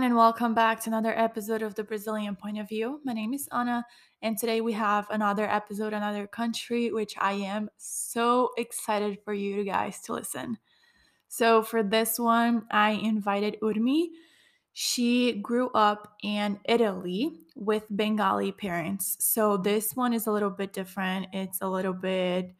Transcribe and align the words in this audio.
everyone, 0.00 0.12
and 0.12 0.18
welcome 0.18 0.54
back 0.54 0.80
to 0.80 0.88
another 0.88 1.12
episode 1.14 1.60
of 1.60 1.74
the 1.74 1.84
Brazilian 1.84 2.34
Point 2.34 2.58
of 2.58 2.66
View. 2.70 3.02
My 3.04 3.12
name 3.12 3.34
is 3.34 3.46
Anna, 3.52 3.84
and 4.22 4.38
today 4.38 4.62
we 4.62 4.72
have 4.72 5.06
another 5.10 5.44
episode, 5.44 5.92
another 5.92 6.26
country, 6.26 6.90
which 6.90 7.14
I 7.18 7.32
am 7.32 7.68
so 7.76 8.48
excited 8.56 9.18
for 9.26 9.34
you 9.34 9.62
guys 9.62 10.00
to 10.04 10.14
listen. 10.14 10.56
So, 11.28 11.62
for 11.62 11.82
this 11.82 12.18
one, 12.18 12.62
I 12.70 12.92
invited 12.92 13.58
Urmi. 13.60 14.06
She 14.72 15.34
grew 15.34 15.68
up 15.74 16.16
in 16.22 16.58
Italy 16.64 17.32
with 17.54 17.84
Bengali 17.90 18.52
parents. 18.52 19.18
So, 19.20 19.58
this 19.58 19.94
one 19.94 20.14
is 20.14 20.26
a 20.26 20.32
little 20.32 20.48
bit 20.48 20.72
different. 20.72 21.26
It's 21.34 21.60
a 21.60 21.68
little 21.68 21.92
bit 21.92 22.54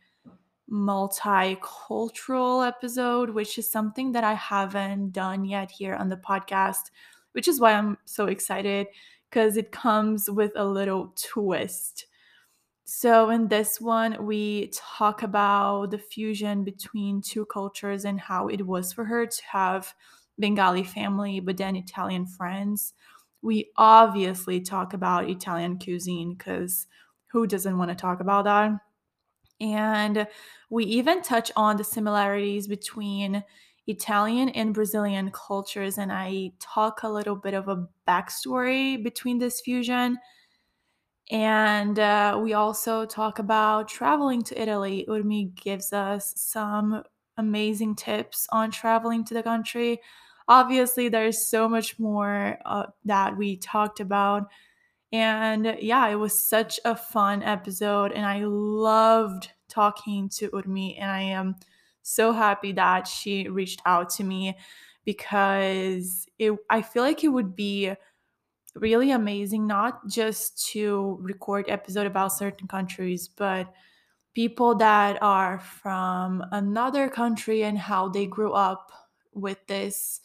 multicultural 0.71 2.67
episode, 2.67 3.31
which 3.31 3.59
is 3.59 3.71
something 3.71 4.13
that 4.13 4.25
I 4.25 4.35
haven't 4.35 5.13
done 5.13 5.45
yet 5.45 5.71
here 5.71 5.95
on 5.95 6.11
the 6.11 6.17
podcast, 6.17 6.91
which 7.33 7.49
is 7.49 7.61
why 7.61 7.73
I'm 7.73 7.99
so 8.05 8.27
excited 8.27 8.89
because 9.31 9.57
it 9.57 9.73
comes 9.73 10.29
with 10.31 10.53
a 10.57 10.65
little 10.65 11.15
twist. 11.17 12.07
So, 12.85 13.31
in 13.31 13.47
this 13.49 13.81
one, 13.81 14.27
we 14.27 14.73
talk 14.75 15.23
about 15.23 15.93
the 15.93 15.99
fusion 15.99 16.65
between 16.65 17.23
two 17.23 17.47
cultures 17.47 18.05
and 18.05 18.19
how 18.19 18.49
it 18.49 18.67
was 18.67 18.93
for 18.93 19.05
her 19.05 19.27
to 19.27 19.43
have 19.53 19.95
Bengali 20.41 20.83
family, 20.83 21.39
but 21.39 21.57
then 21.57 21.77
Italian 21.77 22.27
friends. 22.27 22.95
We 23.43 23.71
obviously 23.77 24.61
talk 24.61 24.93
about 24.93 25.31
Italian 25.31 25.79
cuisine 25.79 26.35
because 26.35 26.89
who 27.29 27.47
doesn't 27.47 27.79
want 27.79 27.91
to 27.91 27.95
talk 27.95 28.21
about 28.21 28.45
that? 28.47 28.73
And 29.61 30.27
we 30.71 30.85
even 30.87 31.23
touch 31.23 31.53
on 31.55 31.77
the 31.77 31.85
similarities 31.85 32.67
between 32.67 33.45
Italian 33.87 34.51
and 34.51 34.75
Brazilian 34.75 35.31
cultures. 35.31 35.99
And 35.99 36.13
I 36.13 36.53
talk 36.61 37.03
a 37.03 37.09
little 37.09 37.37
bit 37.37 37.55
of 37.55 37.69
a 37.69 37.87
backstory 38.07 39.03
between 39.03 39.39
this 39.39 39.61
fusion. 39.61 40.19
And 41.31 41.99
uh, 41.99 42.41
we 42.43 42.55
also 42.55 43.07
talk 43.07 43.39
about 43.39 43.89
traveling 43.89 44.43
to 44.43 44.61
Italy. 44.61 45.07
Urmi 45.09 45.55
gives 45.55 45.93
us 45.93 46.33
some 46.37 47.03
amazing 47.37 47.95
tips 47.95 48.47
on 48.51 48.71
traveling 48.71 49.25
to 49.25 49.35
the 49.35 49.43
country. 49.43 50.01
Obviously, 50.49 51.09
there's 51.09 51.47
so 51.47 51.69
much 51.69 51.99
more 51.99 52.59
uh, 52.65 52.87
that 53.05 53.37
we 53.37 53.57
talked 53.57 54.01
about 54.01 54.49
and 55.13 55.77
yeah, 55.81 56.09
it 56.09 56.15
was 56.15 56.49
such 56.49 56.79
a 56.85 56.95
fun 56.95 57.43
episode, 57.43 58.13
and 58.13 58.25
I 58.25 58.45
loved 58.45 59.51
talking 59.69 60.29
to 60.31 60.49
Urmi, 60.51 60.97
and 61.01 61.11
I 61.11 61.23
am 61.23 61.57
so 62.11 62.33
happy 62.33 62.73
that 62.73 63.07
she 63.07 63.49
reached 63.49 63.83
out 63.87 64.11
to 64.11 64.25
me 64.25 64.57
because 65.05 66.27
it 66.39 66.53
I 66.69 66.83
feel 66.83 67.03
like 67.03 67.25
it 67.25 67.29
would 67.29 67.57
be 67.57 67.95
really 68.75 69.11
amazing 69.11 69.67
not 69.67 70.07
just 70.07 70.69
to 70.69 71.19
record 71.21 71.67
episode 71.69 72.07
about 72.07 72.33
certain 72.33 72.69
countries, 72.69 73.29
but 73.29 73.73
people 74.35 74.75
that 74.77 75.21
are 75.23 75.59
from 75.59 76.45
another 76.53 77.09
country 77.09 77.65
and 77.65 77.79
how 77.79 78.09
they 78.09 78.27
grew 78.27 78.53
up 78.53 78.93
with 79.33 79.59
this 79.67 80.21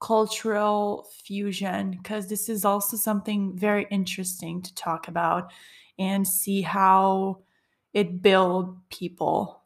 cultural 0.00 1.08
fusion 1.24 1.92
because 1.92 2.28
this 2.28 2.48
is 2.48 2.64
also 2.64 2.96
something 2.96 3.56
very 3.56 3.86
interesting 3.90 4.60
to 4.60 4.74
talk 4.74 5.08
about 5.08 5.50
and 5.98 6.26
see 6.26 6.60
how 6.60 7.38
it 7.94 8.20
build 8.20 8.76
people 8.90 9.63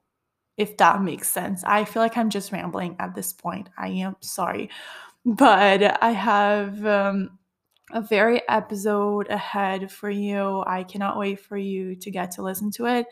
if 0.59 0.77
that 0.77 1.03
makes 1.03 1.28
sense. 1.28 1.64
I 1.64 1.84
feel 1.84 2.03
like 2.03 2.17
i'm 2.17 2.31
just 2.31 2.53
rambling 2.53 2.96
at 2.98 3.14
this 3.14 3.33
point. 3.33 3.70
I 3.79 3.89
am 3.89 4.17
sorry. 4.20 4.69
But 5.24 6.02
i 6.02 6.11
have 6.11 6.85
um, 6.85 7.39
a 7.92 8.02
very 8.02 8.46
episode 8.48 9.29
ahead 9.29 9.91
for 9.91 10.11
you. 10.11 10.63
I 10.67 10.83
cannot 10.83 11.18
wait 11.18 11.41
for 11.41 11.57
you 11.57 11.95
to 11.97 12.11
get 12.11 12.33
to 12.33 12.42
listen 12.42 12.70
to 12.73 12.86
it. 12.86 13.07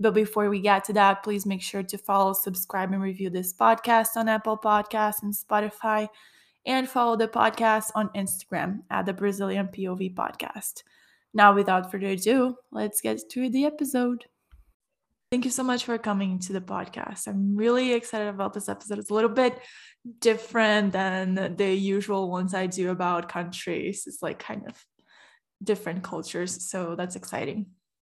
But 0.00 0.14
before 0.14 0.48
we 0.48 0.60
get 0.60 0.84
to 0.84 0.92
that 0.94 1.22
please 1.22 1.46
make 1.46 1.62
sure 1.62 1.82
to 1.82 1.98
follow 1.98 2.32
subscribe 2.32 2.92
and 2.92 3.02
review 3.02 3.30
this 3.30 3.52
podcast 3.52 4.16
on 4.16 4.28
apple 4.28 4.58
podcasts 4.58 5.22
and 5.22 5.34
spotify 5.34 6.08
and 6.66 6.88
follow 6.88 7.16
the 7.16 7.28
podcast 7.28 7.90
on 7.94 8.10
Instagram 8.10 8.80
at 8.90 9.06
the 9.06 9.12
Brazilian 9.12 9.68
POV 9.68 10.14
Podcast. 10.14 10.82
Now, 11.32 11.54
without 11.54 11.90
further 11.90 12.08
ado, 12.08 12.56
let's 12.70 13.00
get 13.00 13.20
to 13.30 13.48
the 13.48 13.64
episode. 13.64 14.26
Thank 15.30 15.44
you 15.44 15.50
so 15.50 15.62
much 15.62 15.84
for 15.84 15.98
coming 15.98 16.38
to 16.40 16.54
the 16.54 16.60
podcast. 16.62 17.26
I'm 17.26 17.54
really 17.54 17.92
excited 17.92 18.28
about 18.28 18.54
this 18.54 18.66
episode. 18.66 18.98
It's 18.98 19.10
a 19.10 19.14
little 19.14 19.28
bit 19.28 19.60
different 20.20 20.92
than 20.92 21.54
the 21.54 21.70
usual 21.74 22.30
ones 22.30 22.54
I 22.54 22.66
do 22.66 22.90
about 22.90 23.28
countries. 23.28 24.04
It's 24.06 24.22
like 24.22 24.38
kind 24.38 24.62
of 24.66 24.82
different 25.62 26.02
cultures. 26.02 26.70
So 26.70 26.94
that's 26.94 27.14
exciting. 27.14 27.66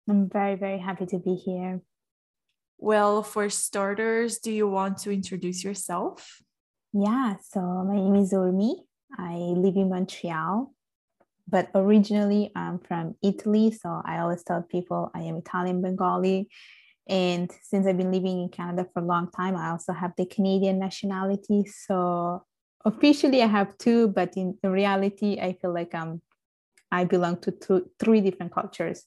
I'm 0.08 0.28
very, 0.28 0.56
very 0.56 0.80
happy 0.80 1.06
to 1.06 1.20
be 1.20 1.36
here. 1.36 1.82
Well, 2.78 3.22
for 3.22 3.48
starters, 3.48 4.38
do 4.40 4.50
you 4.50 4.66
want 4.68 4.98
to 4.98 5.12
introduce 5.12 5.62
yourself? 5.62 6.42
Yeah, 6.92 7.36
so 7.48 7.60
my 7.60 7.94
name 7.94 8.16
is 8.16 8.32
Urmi. 8.32 8.74
I 9.16 9.34
live 9.34 9.76
in 9.76 9.88
Montreal, 9.88 10.74
but 11.46 11.70
originally 11.76 12.50
I'm 12.56 12.80
from 12.80 13.14
Italy. 13.22 13.70
So 13.70 14.02
I 14.04 14.18
always 14.18 14.42
tell 14.42 14.62
people 14.62 15.12
I 15.14 15.20
am 15.20 15.36
Italian 15.36 15.80
Bengali. 15.80 16.48
And 17.08 17.50
since 17.62 17.86
I've 17.86 17.98
been 17.98 18.12
living 18.12 18.40
in 18.40 18.48
Canada 18.48 18.86
for 18.92 19.00
a 19.02 19.06
long 19.06 19.30
time, 19.30 19.56
I 19.56 19.70
also 19.70 19.92
have 19.92 20.12
the 20.16 20.26
Canadian 20.26 20.78
nationality. 20.78 21.66
So 21.66 22.44
officially 22.84 23.42
I 23.42 23.46
have 23.46 23.76
two, 23.78 24.08
but 24.08 24.36
in 24.36 24.56
reality, 24.62 25.38
I 25.40 25.54
feel 25.60 25.74
like 25.74 25.94
I'm 25.94 26.22
I 26.90 27.04
belong 27.04 27.38
to 27.40 27.50
two, 27.50 27.90
three 27.98 28.20
different 28.20 28.54
cultures. 28.54 29.04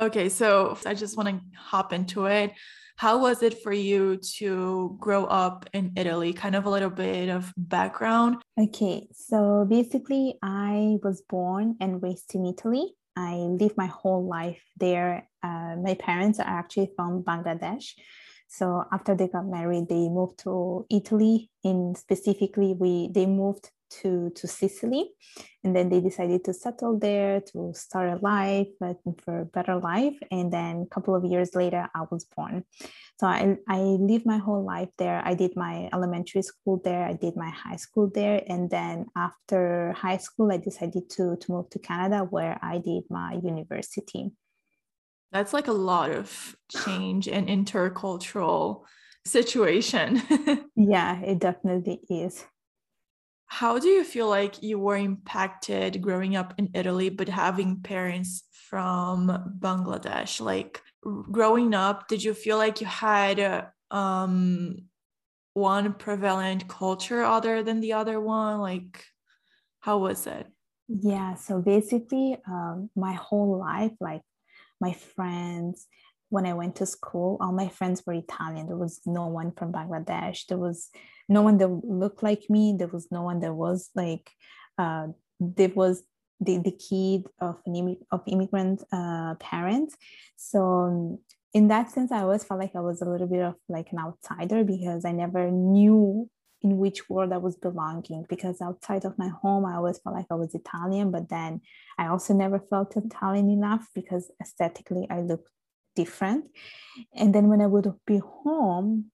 Okay, 0.00 0.28
so 0.28 0.78
I 0.86 0.94
just 0.94 1.16
want 1.16 1.28
to 1.28 1.40
hop 1.58 1.92
into 1.92 2.26
it. 2.26 2.52
How 2.96 3.18
was 3.18 3.42
it 3.42 3.62
for 3.62 3.72
you 3.72 4.16
to 4.38 4.96
grow 5.00 5.24
up 5.24 5.68
in 5.72 5.92
Italy? 5.96 6.32
Kind 6.32 6.54
of 6.54 6.66
a 6.66 6.70
little 6.70 6.90
bit 6.90 7.28
of 7.28 7.52
background. 7.56 8.36
Okay, 8.60 9.08
so 9.12 9.66
basically, 9.68 10.38
I 10.42 10.98
was 11.02 11.22
born 11.28 11.76
and 11.80 12.02
raised 12.02 12.34
in 12.34 12.46
Italy. 12.46 12.94
I 13.18 13.34
live 13.34 13.76
my 13.76 13.86
whole 13.86 14.24
life 14.28 14.62
there. 14.76 15.28
Uh, 15.42 15.74
my 15.82 15.94
parents 15.94 16.38
are 16.38 16.46
actually 16.46 16.92
from 16.94 17.24
Bangladesh. 17.24 17.94
So 18.46 18.84
after 18.92 19.16
they 19.16 19.26
got 19.26 19.46
married, 19.46 19.88
they 19.88 20.08
moved 20.08 20.38
to 20.44 20.86
Italy. 20.88 21.50
In 21.64 21.96
specifically, 21.96 22.74
we 22.78 23.10
they 23.12 23.26
moved 23.26 23.70
to 24.00 24.30
to 24.34 24.46
Sicily, 24.46 25.10
and 25.64 25.74
then 25.74 25.88
they 25.88 26.00
decided 26.00 26.44
to 26.44 26.54
settle 26.54 26.98
there 26.98 27.40
to 27.52 27.72
start 27.74 28.10
a 28.10 28.16
life, 28.22 28.68
but 28.80 28.96
for 29.24 29.40
a 29.40 29.44
better 29.44 29.76
life. 29.76 30.16
And 30.30 30.52
then 30.52 30.82
a 30.82 30.94
couple 30.94 31.14
of 31.14 31.24
years 31.24 31.54
later, 31.54 31.88
I 31.94 32.04
was 32.10 32.24
born. 32.24 32.64
So 33.20 33.26
I 33.26 33.56
I 33.68 33.80
lived 33.80 34.26
my 34.26 34.38
whole 34.38 34.64
life 34.64 34.90
there. 34.98 35.22
I 35.24 35.34
did 35.34 35.56
my 35.56 35.88
elementary 35.92 36.42
school 36.42 36.80
there. 36.84 37.04
I 37.04 37.14
did 37.14 37.36
my 37.36 37.50
high 37.50 37.76
school 37.76 38.10
there, 38.14 38.42
and 38.46 38.70
then 38.70 39.06
after 39.16 39.92
high 39.92 40.18
school, 40.18 40.52
I 40.52 40.58
decided 40.58 41.10
to 41.10 41.36
to 41.36 41.52
move 41.52 41.70
to 41.70 41.78
Canada, 41.78 42.26
where 42.28 42.58
I 42.62 42.78
did 42.78 43.04
my 43.10 43.34
university. 43.42 44.32
That's 45.32 45.52
like 45.52 45.68
a 45.68 45.72
lot 45.72 46.10
of 46.10 46.56
change 46.70 47.28
and 47.28 47.48
intercultural 47.48 48.84
situation. 49.26 50.22
yeah, 50.76 51.20
it 51.20 51.38
definitely 51.38 52.00
is. 52.08 52.44
How 53.48 53.78
do 53.78 53.88
you 53.88 54.04
feel 54.04 54.28
like 54.28 54.62
you 54.62 54.78
were 54.78 54.96
impacted 54.96 56.02
growing 56.02 56.36
up 56.36 56.54
in 56.58 56.70
Italy, 56.74 57.08
but 57.08 57.28
having 57.28 57.80
parents 57.82 58.44
from 58.52 59.56
Bangladesh? 59.58 60.40
Like 60.40 60.82
growing 61.02 61.74
up, 61.74 62.08
did 62.08 62.22
you 62.22 62.34
feel 62.34 62.58
like 62.58 62.80
you 62.80 62.86
had 62.86 63.68
um, 63.90 64.76
one 65.54 65.94
prevalent 65.94 66.68
culture 66.68 67.24
other 67.24 67.62
than 67.62 67.80
the 67.80 67.94
other 67.94 68.20
one? 68.20 68.60
Like, 68.60 69.04
how 69.80 69.98
was 69.98 70.26
it? 70.26 70.46
Yeah, 70.88 71.34
so 71.34 71.60
basically, 71.60 72.36
um, 72.46 72.90
my 72.94 73.14
whole 73.14 73.58
life, 73.58 73.92
like 74.00 74.22
my 74.80 74.92
friends, 74.92 75.86
when 76.30 76.46
I 76.46 76.54
went 76.54 76.76
to 76.76 76.86
school, 76.86 77.38
all 77.40 77.52
my 77.52 77.68
friends 77.68 78.02
were 78.06 78.12
Italian. 78.12 78.66
There 78.66 78.76
was 78.76 79.00
no 79.06 79.26
one 79.26 79.52
from 79.52 79.72
Bangladesh. 79.72 80.46
There 80.46 80.58
was 80.58 80.90
no 81.28 81.42
one 81.42 81.58
that 81.58 81.68
looked 81.68 82.22
like 82.22 82.44
me. 82.48 82.74
There 82.78 82.88
was 82.88 83.08
no 83.10 83.22
one 83.22 83.40
that 83.40 83.54
was 83.54 83.90
like, 83.94 84.30
uh, 84.78 85.08
there 85.40 85.70
was 85.74 86.02
the, 86.40 86.58
the 86.58 86.72
kid 86.72 87.26
of 87.40 87.56
an 87.66 87.96
of 88.10 88.22
immigrant 88.26 88.82
uh, 88.92 89.34
parents. 89.34 89.96
So 90.36 91.20
in 91.52 91.68
that 91.68 91.90
sense, 91.90 92.12
I 92.12 92.20
always 92.20 92.44
felt 92.44 92.60
like 92.60 92.76
I 92.76 92.80
was 92.80 93.02
a 93.02 93.08
little 93.08 93.26
bit 93.26 93.42
of 93.42 93.54
like 93.68 93.88
an 93.92 93.98
outsider 93.98 94.64
because 94.64 95.04
I 95.04 95.12
never 95.12 95.50
knew 95.50 96.30
in 96.62 96.78
which 96.78 97.08
world 97.08 97.32
I 97.32 97.38
was 97.38 97.56
belonging. 97.56 98.26
Because 98.28 98.60
outside 98.60 99.04
of 99.04 99.18
my 99.18 99.28
home, 99.28 99.64
I 99.64 99.76
always 99.76 99.98
felt 99.98 100.16
like 100.16 100.26
I 100.30 100.34
was 100.34 100.54
Italian, 100.54 101.10
but 101.10 101.28
then 101.28 101.60
I 101.98 102.08
also 102.08 102.34
never 102.34 102.58
felt 102.58 102.96
Italian 102.96 103.50
enough 103.50 103.86
because 103.94 104.30
aesthetically 104.40 105.06
I 105.10 105.20
looked 105.20 105.50
different. 105.96 106.46
And 107.14 107.34
then 107.34 107.48
when 107.48 107.60
I 107.60 107.66
would 107.66 107.92
be 108.06 108.18
home, 108.18 109.10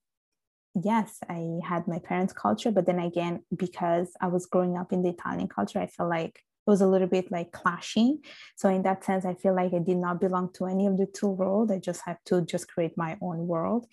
yes, 0.83 1.19
I 1.29 1.61
had 1.63 1.87
my 1.87 1.99
parents' 1.99 2.33
culture, 2.33 2.71
but 2.71 2.87
then 2.87 2.99
again, 2.99 3.45
because 3.55 4.11
I 4.21 4.29
was 4.29 4.47
growing 4.47 4.77
up 4.77 4.93
in 4.93 5.03
the 5.03 5.11
Italian 5.11 5.49
culture, 5.49 5.79
I 5.79 5.87
felt 5.87 6.11
like 6.11 6.41
it 6.67 6.71
was 6.71 6.81
a 6.81 6.87
little 6.87 7.07
bit 7.07 7.31
like 7.31 7.53
clashing. 7.53 8.21
So 8.57 8.69
in 8.69 8.83
that 8.83 9.05
sense, 9.05 9.25
I 9.25 9.35
feel 9.35 9.55
like 9.55 9.75
I 9.75 9.79
did 9.79 9.99
not 9.99 10.21
belong 10.21 10.53
to 10.55 10.67
any 10.67 10.87
of 10.87 10.97
the 10.97 11.07
two 11.07 11.29
worlds. 11.29 11.71
I 11.71 11.79
just 11.79 12.03
had 12.05 12.19
to 12.27 12.43
just 12.43 12.69
create 12.69 12.97
my 12.97 13.17
own 13.21 13.47
world. 13.47 13.87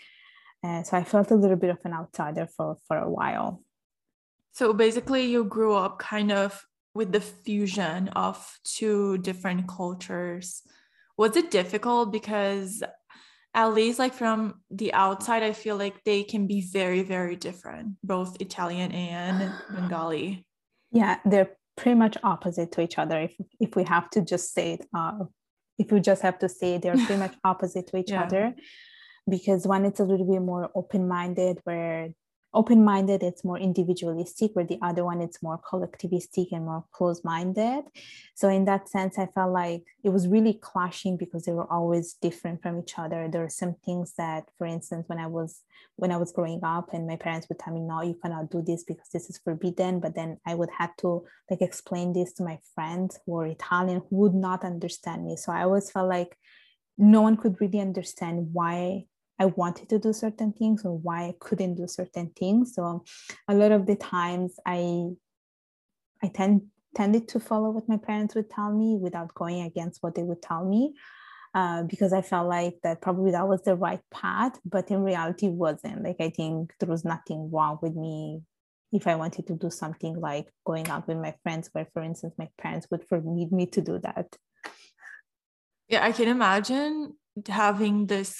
And 0.64 0.86
so 0.86 0.98
I 0.98 1.04
felt 1.04 1.32
a 1.32 1.36
little 1.36 1.58
bit 1.58 1.72
of 1.72 1.80
an 1.84 1.94
outsider 1.94 2.48
for 2.48 2.78
for 2.88 2.98
a 2.98 3.10
while. 3.10 3.64
So 4.54 4.74
basically, 4.74 5.26
you 5.26 5.44
grew 5.44 5.74
up 5.76 6.00
kind 6.00 6.32
of 6.32 6.66
with 6.94 7.12
the 7.12 7.22
fusion 7.22 8.10
of 8.10 8.60
two 8.64 9.18
different 9.20 9.68
cultures. 9.68 10.62
Was 11.18 11.36
it 11.36 11.52
difficult 11.52 12.12
because 12.12 12.84
at 13.54 13.74
least 13.74 14.00
like 14.00 14.14
from 14.14 14.56
the 14.70 14.94
outside 14.94 15.44
i 15.44 15.52
feel 15.52 15.76
like 15.76 16.04
they 16.04 16.24
can 16.24 16.48
be 16.48 16.62
very 16.62 17.04
very 17.04 17.36
different 17.36 17.96
both 18.04 18.40
italian 18.40 18.92
and 18.92 19.52
bengali 19.76 20.46
yeah 20.92 21.18
they're 21.26 21.52
pretty 21.78 21.98
much 21.98 22.18
opposite 22.24 22.72
to 22.72 22.82
each 22.82 22.98
other 22.98 23.22
if, 23.22 23.36
if 23.60 23.76
we 23.76 23.84
have 23.84 24.10
to 24.10 24.22
just 24.22 24.54
say 24.54 24.74
it 24.74 24.86
uh, 24.96 25.20
if 25.78 25.92
we 25.92 26.00
just 26.00 26.22
have 26.22 26.38
to 26.38 26.48
say 26.48 26.78
they're 26.78 26.96
pretty 26.96 27.18
much 27.18 27.34
opposite 27.44 27.88
to 27.88 27.98
each 27.98 28.12
yeah. 28.12 28.24
other 28.24 28.54
because 29.30 29.68
one 29.68 29.86
it's 29.86 30.00
a 30.00 30.04
little 30.04 30.30
bit 30.30 30.42
more 30.42 30.70
open-minded 30.76 31.60
where 31.64 32.10
open-minded 32.54 33.24
it's 33.24 33.46
more 33.46 33.58
individualistic 33.58 34.52
where 34.54 34.66
the 34.66 34.80
other 34.82 35.06
one 35.06 35.22
it's 35.22 35.42
more 35.42 35.60
collectivistic 35.60 36.48
and 36.52 36.66
more 36.66 36.84
close-minded 36.92 37.84
so 38.36 38.50
in 38.50 38.66
that 38.66 38.90
sense 38.90 39.18
i 39.18 39.26
felt 39.26 39.52
like 39.52 39.84
it 40.04 40.10
was 40.10 40.28
really 40.28 40.54
clashing 40.54 41.18
because 41.18 41.46
they 41.46 41.52
were 41.52 41.72
always 41.72 42.14
different 42.14 42.62
from 42.62 42.80
each 42.80 42.98
other. 42.98 43.28
There 43.28 43.44
are 43.44 43.50
some 43.50 43.76
things 43.86 44.14
that 44.18 44.46
for 44.58 44.66
instance 44.66 45.08
when 45.08 45.20
i 45.20 45.28
was 45.28 45.62
when 45.96 46.12
i 46.12 46.18
was 46.18 46.32
growing 46.32 46.62
up 46.64 46.94
and 46.94 47.08
my 47.08 47.16
parents 47.16 47.48
would 47.48 47.60
tell 47.60 47.74
me 47.74 47.82
no 47.82 48.02
you 48.02 48.18
cannot 48.22 48.50
do 48.50 48.62
this 48.62 48.84
because 48.84 49.10
this 49.10 49.30
is 49.30 49.38
forbidden 49.38 50.00
but 50.00 50.16
then 50.16 50.38
i 50.46 50.56
would 50.56 50.70
have 50.78 50.96
to 50.98 51.24
like 51.50 51.62
explain 51.62 52.14
this 52.14 52.34
to 52.34 52.44
my 52.44 52.58
friends 52.74 53.20
who 53.26 53.38
are 53.38 53.46
italian 53.46 54.02
who 54.10 54.16
would 54.18 54.36
not 54.36 54.64
understand 54.64 55.26
me. 55.26 55.36
So 55.36 55.52
i 55.52 55.64
always 55.64 55.92
felt 55.92 56.10
like 56.10 56.38
no 56.98 57.22
one 57.22 57.38
could 57.38 57.60
really 57.62 57.80
understand 57.80 58.50
why 58.54 59.06
I 59.42 59.46
wanted 59.46 59.90
to 59.90 59.98
do 59.98 60.14
certain 60.14 60.54
things 60.54 60.86
or 60.86 60.96
why 60.96 61.24
I 61.24 61.34
couldn't 61.40 61.74
do 61.74 61.88
certain 61.88 62.30
things. 62.38 62.76
So 62.76 63.04
a 63.48 63.56
lot 63.56 63.72
of 63.72 63.88
the 63.88 63.96
times 63.96 64.54
I 64.68 65.08
I 66.24 66.28
tend 66.28 66.68
tended 66.94 67.28
to 67.30 67.40
follow 67.40 67.72
what 67.72 67.90
my 67.90 67.98
parents 67.98 68.36
would 68.36 68.52
tell 68.52 68.72
me 68.72 68.98
without 69.02 69.34
going 69.34 69.62
against 69.62 70.04
what 70.04 70.14
they 70.14 70.22
would 70.22 70.44
tell 70.44 70.64
me. 70.64 70.94
Uh, 71.56 71.84
because 71.84 72.14
I 72.14 72.22
felt 72.22 72.48
like 72.48 72.76
that 72.84 73.02
probably 73.02 73.32
that 73.32 73.48
was 73.48 73.64
the 73.64 73.76
right 73.76 74.04
path, 74.12 74.60
but 74.64 74.92
in 74.92 75.04
reality 75.04 75.48
wasn't. 75.48 76.04
Like 76.04 76.22
I 76.22 76.30
think 76.30 76.74
there 76.80 76.90
was 76.90 77.04
nothing 77.04 77.50
wrong 77.52 77.80
with 77.82 77.96
me 77.96 78.42
if 78.92 79.08
I 79.08 79.16
wanted 79.16 79.48
to 79.48 79.56
do 79.56 79.72
something 79.72 80.20
like 80.20 80.48
going 80.66 80.88
out 80.90 81.08
with 81.08 81.18
my 81.18 81.34
friends, 81.42 81.70
where 81.72 81.88
for 81.94 82.04
instance 82.04 82.36
my 82.38 82.48
parents 82.62 82.88
would 82.92 83.08
forbid 83.10 83.52
me 83.52 83.66
to 83.66 83.82
do 83.82 83.98
that. 84.04 84.28
Yeah, 85.90 86.06
I 86.06 86.12
can 86.12 86.28
imagine 86.28 87.16
having 87.48 88.06
this 88.06 88.40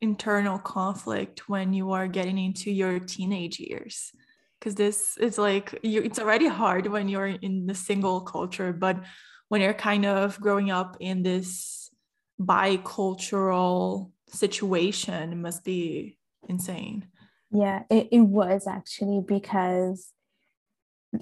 internal 0.00 0.58
conflict 0.58 1.48
when 1.48 1.72
you 1.72 1.92
are 1.92 2.08
getting 2.08 2.38
into 2.38 2.70
your 2.70 2.98
teenage 2.98 3.60
years. 3.60 4.12
Because 4.58 4.74
this 4.74 5.16
is 5.16 5.38
like 5.38 5.78
you 5.82 6.02
it's 6.02 6.18
already 6.18 6.46
hard 6.46 6.86
when 6.86 7.08
you're 7.08 7.26
in 7.26 7.66
the 7.66 7.74
single 7.74 8.20
culture 8.20 8.74
but 8.74 9.02
when 9.48 9.62
you're 9.62 9.72
kind 9.72 10.04
of 10.04 10.38
growing 10.38 10.70
up 10.70 10.98
in 11.00 11.22
this 11.22 11.90
bicultural 12.38 14.10
situation 14.28 15.32
it 15.32 15.36
must 15.36 15.64
be 15.64 16.18
insane. 16.48 17.06
Yeah 17.50 17.84
it, 17.88 18.08
it 18.12 18.20
was 18.20 18.66
actually 18.66 19.22
because 19.26 20.12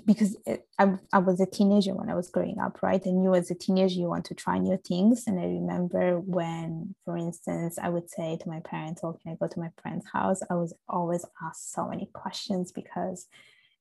because 0.04 0.36
it, 0.46 0.66
I, 0.78 0.94
I 1.12 1.18
was 1.18 1.40
a 1.40 1.46
teenager 1.46 1.94
when 1.94 2.10
I 2.10 2.14
was 2.14 2.30
growing 2.30 2.58
up, 2.58 2.82
right? 2.82 3.04
And 3.06 3.22
you 3.24 3.34
as 3.34 3.50
a 3.50 3.54
teenager, 3.54 3.94
you 3.94 4.08
want 4.08 4.26
to 4.26 4.34
try 4.34 4.58
new 4.58 4.78
things. 4.86 5.24
And 5.26 5.40
I 5.40 5.44
remember 5.44 6.20
when, 6.20 6.94
for 7.04 7.16
instance, 7.16 7.78
I 7.82 7.88
would 7.88 8.10
say 8.10 8.36
to 8.36 8.48
my 8.48 8.60
parents, 8.60 9.00
oh, 9.02 9.18
can 9.22 9.32
I 9.32 9.36
go 9.36 9.48
to 9.48 9.60
my 9.60 9.70
friend's 9.80 10.06
house? 10.12 10.40
I 10.50 10.54
was 10.54 10.74
always 10.88 11.24
asked 11.42 11.72
so 11.72 11.88
many 11.88 12.10
questions 12.12 12.70
because 12.70 13.26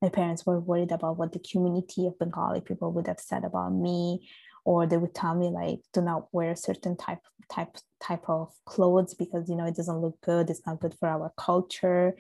my 0.01 0.07
parents 0.07 0.45
were 0.45 0.59
worried 0.59 0.91
about 0.91 1.17
what 1.17 1.33
the 1.33 1.39
community 1.39 2.07
of 2.07 2.17
Bengali 2.19 2.61
people 2.61 2.93
would 2.93 3.07
have 3.07 3.19
said 3.19 3.43
about 3.43 3.73
me. 3.73 4.29
Or 4.63 4.85
they 4.85 4.97
would 4.97 5.15
tell 5.15 5.33
me 5.33 5.47
like, 5.47 5.79
do 5.93 6.01
not 6.01 6.27
wear 6.33 6.55
certain 6.55 6.97
type 6.97 7.21
type 7.49 7.77
type 8.01 8.29
of 8.29 8.53
clothes 8.65 9.13
because 9.13 9.49
you 9.49 9.55
know 9.55 9.65
it 9.65 9.77
doesn't 9.77 10.01
look 10.01 10.19
good. 10.21 10.49
It's 10.49 10.65
not 10.65 10.81
good 10.81 10.93
for 10.99 11.07
our 11.07 11.31
culture. 11.37 12.17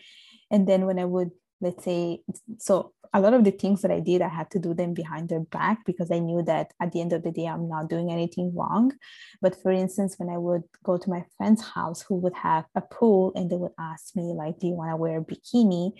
And 0.49 0.65
then 0.65 0.85
when 0.85 0.97
I 0.97 1.03
would 1.03 1.31
let's 1.59 1.83
say 1.83 2.21
so 2.59 2.93
a 3.13 3.21
lot 3.21 3.33
of 3.33 3.43
the 3.43 3.51
things 3.51 3.81
that 3.81 3.91
i 3.91 3.99
did 3.99 4.21
i 4.21 4.27
had 4.27 4.49
to 4.51 4.59
do 4.59 4.73
them 4.73 4.93
behind 4.93 5.29
their 5.29 5.39
back 5.39 5.85
because 5.85 6.11
i 6.11 6.19
knew 6.19 6.41
that 6.43 6.73
at 6.81 6.91
the 6.91 7.01
end 7.01 7.13
of 7.13 7.23
the 7.23 7.31
day 7.31 7.45
i'm 7.47 7.67
not 7.67 7.89
doing 7.89 8.11
anything 8.11 8.53
wrong. 8.55 8.93
But 9.41 9.55
for 9.61 9.71
instance 9.71 10.15
when 10.17 10.29
i 10.29 10.37
would 10.37 10.63
go 10.83 10.97
to 10.97 11.09
my 11.09 11.25
friend's 11.35 11.63
house 11.63 12.01
who 12.01 12.15
would 12.15 12.35
have 12.35 12.65
a 12.75 12.81
pool 12.81 13.31
and 13.35 13.49
they 13.49 13.55
would 13.55 13.73
ask 13.79 14.15
me 14.15 14.33
like 14.33 14.59
do 14.59 14.67
you 14.67 14.73
want 14.73 14.91
to 14.91 14.97
wear 14.97 15.19
a 15.19 15.23
bikini? 15.23 15.93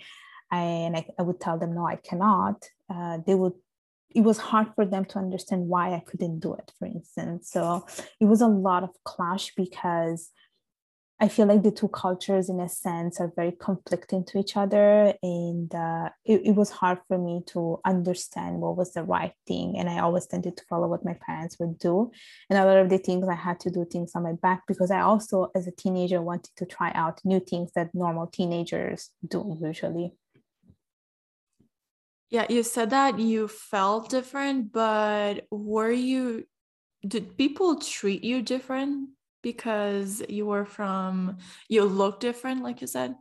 And 0.50 0.96
I, 0.96 1.06
I 1.18 1.22
would 1.22 1.40
tell 1.40 1.58
them 1.58 1.74
no 1.74 1.86
i 1.86 1.96
cannot. 1.96 2.64
Uh, 2.92 3.18
they 3.26 3.34
would 3.34 3.54
it 4.14 4.22
was 4.22 4.38
hard 4.38 4.68
for 4.74 4.86
them 4.86 5.04
to 5.06 5.18
understand 5.18 5.68
why 5.68 5.92
i 5.92 6.00
couldn't 6.00 6.40
do 6.40 6.54
it 6.54 6.72
for 6.78 6.86
instance. 6.86 7.50
So 7.50 7.86
it 8.20 8.24
was 8.24 8.40
a 8.40 8.48
lot 8.48 8.82
of 8.82 8.90
clash 9.04 9.52
because 9.54 10.30
I 11.20 11.26
feel 11.26 11.46
like 11.46 11.64
the 11.64 11.72
two 11.72 11.88
cultures, 11.88 12.48
in 12.48 12.60
a 12.60 12.68
sense, 12.68 13.20
are 13.20 13.32
very 13.34 13.50
conflicting 13.50 14.24
to 14.26 14.38
each 14.38 14.56
other. 14.56 15.12
And 15.20 15.74
uh, 15.74 16.10
it, 16.24 16.42
it, 16.44 16.54
was 16.54 16.70
hard 16.70 17.00
for 17.08 17.18
me 17.18 17.42
to 17.48 17.80
understand 17.84 18.60
what 18.60 18.76
was 18.76 18.92
the 18.92 19.02
right 19.02 19.32
thing. 19.44 19.76
And 19.78 19.90
I 19.90 19.98
always 19.98 20.26
tended 20.26 20.56
to 20.56 20.64
follow 20.70 20.86
what 20.86 21.04
my 21.04 21.16
parents 21.26 21.56
would 21.58 21.76
do. 21.80 22.12
And 22.48 22.56
a 22.56 22.64
lot 22.64 22.76
of 22.76 22.88
the 22.88 22.98
things 22.98 23.26
I 23.28 23.34
had 23.34 23.58
to 23.60 23.70
do 23.70 23.84
things 23.84 24.12
on 24.14 24.22
my 24.22 24.34
back 24.34 24.62
because 24.68 24.92
I 24.92 25.00
also, 25.00 25.50
as 25.56 25.66
a 25.66 25.72
teenager, 25.72 26.22
wanted 26.22 26.54
to 26.56 26.64
try 26.64 26.92
out 26.92 27.20
new 27.24 27.40
things 27.40 27.72
that 27.74 27.92
normal 27.94 28.28
teenagers 28.28 29.10
do 29.26 29.58
usually. 29.60 30.12
Yeah, 32.30 32.46
you 32.48 32.62
said 32.62 32.90
that 32.90 33.18
you 33.18 33.48
felt 33.48 34.08
different, 34.08 34.70
but 34.70 35.46
were 35.50 35.90
you, 35.90 36.44
did 37.06 37.36
people 37.36 37.80
treat 37.80 38.22
you 38.22 38.40
different 38.40 39.08
because 39.42 40.22
you 40.28 40.46
were 40.46 40.64
from 40.64 41.38
you 41.68 41.84
look 41.84 42.20
different 42.20 42.62
like 42.62 42.80
you 42.80 42.86
said? 42.86 43.14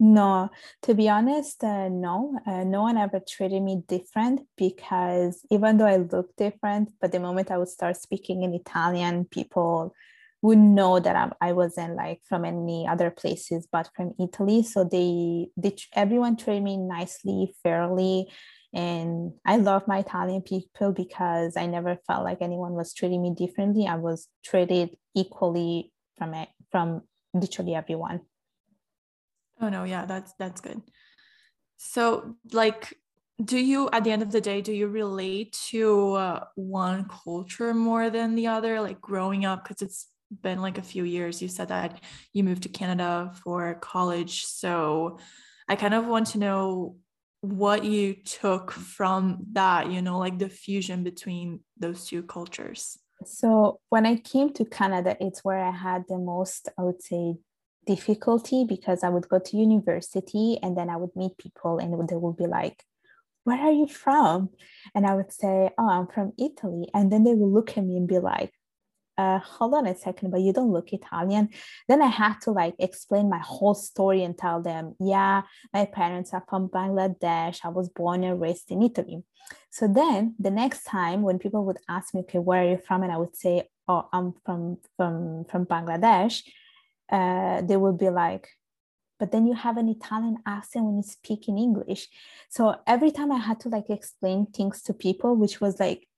No 0.00 0.50
to 0.82 0.94
be 0.94 1.08
honest 1.08 1.62
uh, 1.62 1.88
no 1.88 2.38
uh, 2.46 2.64
no 2.64 2.82
one 2.82 2.98
ever 2.98 3.20
treated 3.26 3.62
me 3.62 3.82
different 3.86 4.40
because 4.56 5.46
even 5.50 5.78
though 5.78 5.86
i 5.86 5.96
look 5.96 6.34
different 6.36 6.90
but 7.00 7.12
the 7.12 7.20
moment 7.20 7.50
i 7.50 7.56
would 7.56 7.68
start 7.68 7.96
speaking 7.96 8.42
in 8.42 8.52
italian 8.52 9.24
people 9.24 9.94
would 10.42 10.58
know 10.58 11.00
that 11.00 11.16
I'm, 11.16 11.32
i 11.40 11.52
wasn't 11.52 11.94
like 11.94 12.20
from 12.28 12.44
any 12.44 12.86
other 12.86 13.10
places 13.10 13.66
but 13.70 13.88
from 13.96 14.12
italy. 14.20 14.62
So 14.62 14.84
they, 14.84 15.48
they 15.56 15.74
everyone 15.94 16.36
treated 16.36 16.62
me 16.62 16.76
nicely 16.76 17.54
fairly 17.62 18.30
and 18.74 19.32
I 19.46 19.56
love 19.56 19.86
my 19.86 19.98
Italian 19.98 20.42
people 20.42 20.92
because 20.92 21.56
I 21.56 21.66
never 21.66 21.96
felt 22.06 22.24
like 22.24 22.38
anyone 22.40 22.72
was 22.72 22.92
treating 22.92 23.22
me 23.22 23.34
differently. 23.34 23.86
I 23.86 23.96
was 23.96 24.28
treated 24.44 24.96
equally 25.14 25.92
from 26.18 26.34
it, 26.34 26.48
from 26.70 27.02
literally 27.32 27.74
everyone. 27.74 28.20
Oh 29.60 29.68
no, 29.68 29.84
yeah, 29.84 30.04
that's 30.06 30.34
that's 30.38 30.60
good. 30.60 30.82
So 31.76 32.36
like 32.52 32.94
do 33.42 33.58
you 33.58 33.90
at 33.92 34.04
the 34.04 34.10
end 34.12 34.22
of 34.22 34.30
the 34.30 34.40
day 34.40 34.60
do 34.60 34.72
you 34.72 34.86
relate 34.86 35.56
to 35.70 36.12
uh, 36.14 36.44
one 36.54 37.08
culture 37.08 37.74
more 37.74 38.08
than 38.08 38.34
the 38.34 38.46
other 38.46 38.80
like 38.80 39.00
growing 39.00 39.44
up 39.44 39.64
because 39.64 39.82
it's 39.82 40.06
been 40.42 40.62
like 40.62 40.78
a 40.78 40.82
few 40.82 41.04
years 41.04 41.42
you 41.42 41.48
said 41.48 41.68
that 41.68 42.00
you 42.32 42.44
moved 42.44 42.62
to 42.62 42.68
canada 42.68 43.32
for 43.42 43.74
college 43.80 44.44
so 44.44 45.18
i 45.68 45.74
kind 45.74 45.94
of 45.94 46.06
want 46.06 46.28
to 46.28 46.38
know 46.38 46.96
what 47.44 47.84
you 47.84 48.14
took 48.14 48.72
from 48.72 49.38
that, 49.52 49.90
you 49.90 50.00
know, 50.00 50.18
like 50.18 50.38
the 50.38 50.48
fusion 50.48 51.04
between 51.04 51.60
those 51.78 52.06
two 52.06 52.22
cultures? 52.22 52.98
So 53.26 53.80
when 53.90 54.06
I 54.06 54.16
came 54.16 54.52
to 54.54 54.64
Canada, 54.64 55.16
it's 55.20 55.44
where 55.44 55.62
I 55.62 55.70
had 55.70 56.04
the 56.08 56.18
most, 56.18 56.70
I 56.78 56.82
would 56.82 57.02
say, 57.02 57.36
difficulty 57.86 58.64
because 58.66 59.04
I 59.04 59.10
would 59.10 59.28
go 59.28 59.38
to 59.38 59.56
university 59.56 60.58
and 60.62 60.76
then 60.76 60.88
I 60.88 60.96
would 60.96 61.14
meet 61.14 61.36
people 61.36 61.78
and 61.78 62.08
they 62.08 62.16
would 62.16 62.36
be 62.36 62.46
like, 62.46 62.82
Where 63.44 63.60
are 63.60 63.72
you 63.72 63.88
from? 63.88 64.50
And 64.94 65.06
I 65.06 65.14
would 65.14 65.32
say, 65.32 65.70
Oh, 65.76 65.88
I'm 65.88 66.06
from 66.06 66.32
Italy. 66.38 66.88
And 66.94 67.12
then 67.12 67.24
they 67.24 67.34
would 67.34 67.52
look 67.52 67.76
at 67.76 67.84
me 67.84 67.98
and 67.98 68.08
be 68.08 68.18
like, 68.18 68.52
uh, 69.16 69.38
hold 69.38 69.74
on 69.74 69.86
a 69.86 69.94
second, 69.94 70.30
but 70.30 70.40
you 70.40 70.52
don't 70.52 70.72
look 70.72 70.92
Italian. 70.92 71.48
Then 71.88 72.02
I 72.02 72.08
had 72.08 72.40
to 72.42 72.50
like 72.50 72.74
explain 72.78 73.30
my 73.30 73.38
whole 73.38 73.74
story 73.74 74.22
and 74.24 74.36
tell 74.36 74.60
them, 74.60 74.96
yeah, 74.98 75.42
my 75.72 75.84
parents 75.84 76.34
are 76.34 76.44
from 76.48 76.68
Bangladesh. 76.68 77.60
I 77.64 77.68
was 77.68 77.88
born 77.88 78.24
and 78.24 78.40
raised 78.40 78.70
in 78.70 78.82
Italy. 78.82 79.22
So 79.70 79.86
then 79.86 80.34
the 80.38 80.50
next 80.50 80.84
time 80.84 81.22
when 81.22 81.38
people 81.38 81.64
would 81.66 81.78
ask 81.88 82.14
me, 82.14 82.20
okay, 82.20 82.38
where 82.38 82.62
are 82.62 82.70
you 82.70 82.78
from? 82.78 83.02
And 83.02 83.12
I 83.12 83.18
would 83.18 83.36
say, 83.36 83.68
oh, 83.86 84.08
I'm 84.12 84.34
from 84.44 84.78
from 84.96 85.44
from 85.44 85.66
Bangladesh. 85.66 86.42
Uh, 87.10 87.60
they 87.60 87.76
would 87.76 87.98
be 87.98 88.10
like, 88.10 88.48
but 89.20 89.30
then 89.30 89.46
you 89.46 89.54
have 89.54 89.76
an 89.76 89.88
Italian 89.88 90.38
accent 90.46 90.86
when 90.86 90.96
you 90.96 91.02
speak 91.02 91.48
in 91.48 91.58
English. 91.58 92.08
So 92.48 92.76
every 92.86 93.10
time 93.10 93.30
I 93.30 93.38
had 93.38 93.60
to 93.60 93.68
like 93.68 93.90
explain 93.90 94.46
things 94.46 94.82
to 94.82 94.94
people, 94.94 95.36
which 95.36 95.60
was 95.60 95.78
like, 95.78 96.08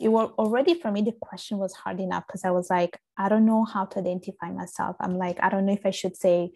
it 0.00 0.08
was 0.08 0.30
already 0.38 0.74
for 0.74 0.90
me, 0.90 1.02
the 1.02 1.14
question 1.20 1.58
was 1.58 1.74
hard 1.74 2.00
enough 2.00 2.24
because 2.26 2.44
I 2.44 2.50
was 2.50 2.70
like, 2.70 2.98
I 3.18 3.28
don't 3.28 3.44
know 3.44 3.64
how 3.64 3.84
to 3.84 3.98
identify 3.98 4.50
myself. 4.50 4.96
I'm 5.00 5.16
like, 5.18 5.38
I 5.42 5.50
don't 5.50 5.66
know 5.66 5.74
if 5.74 5.84
I 5.84 5.90
should 5.90 6.16
say, 6.16 6.52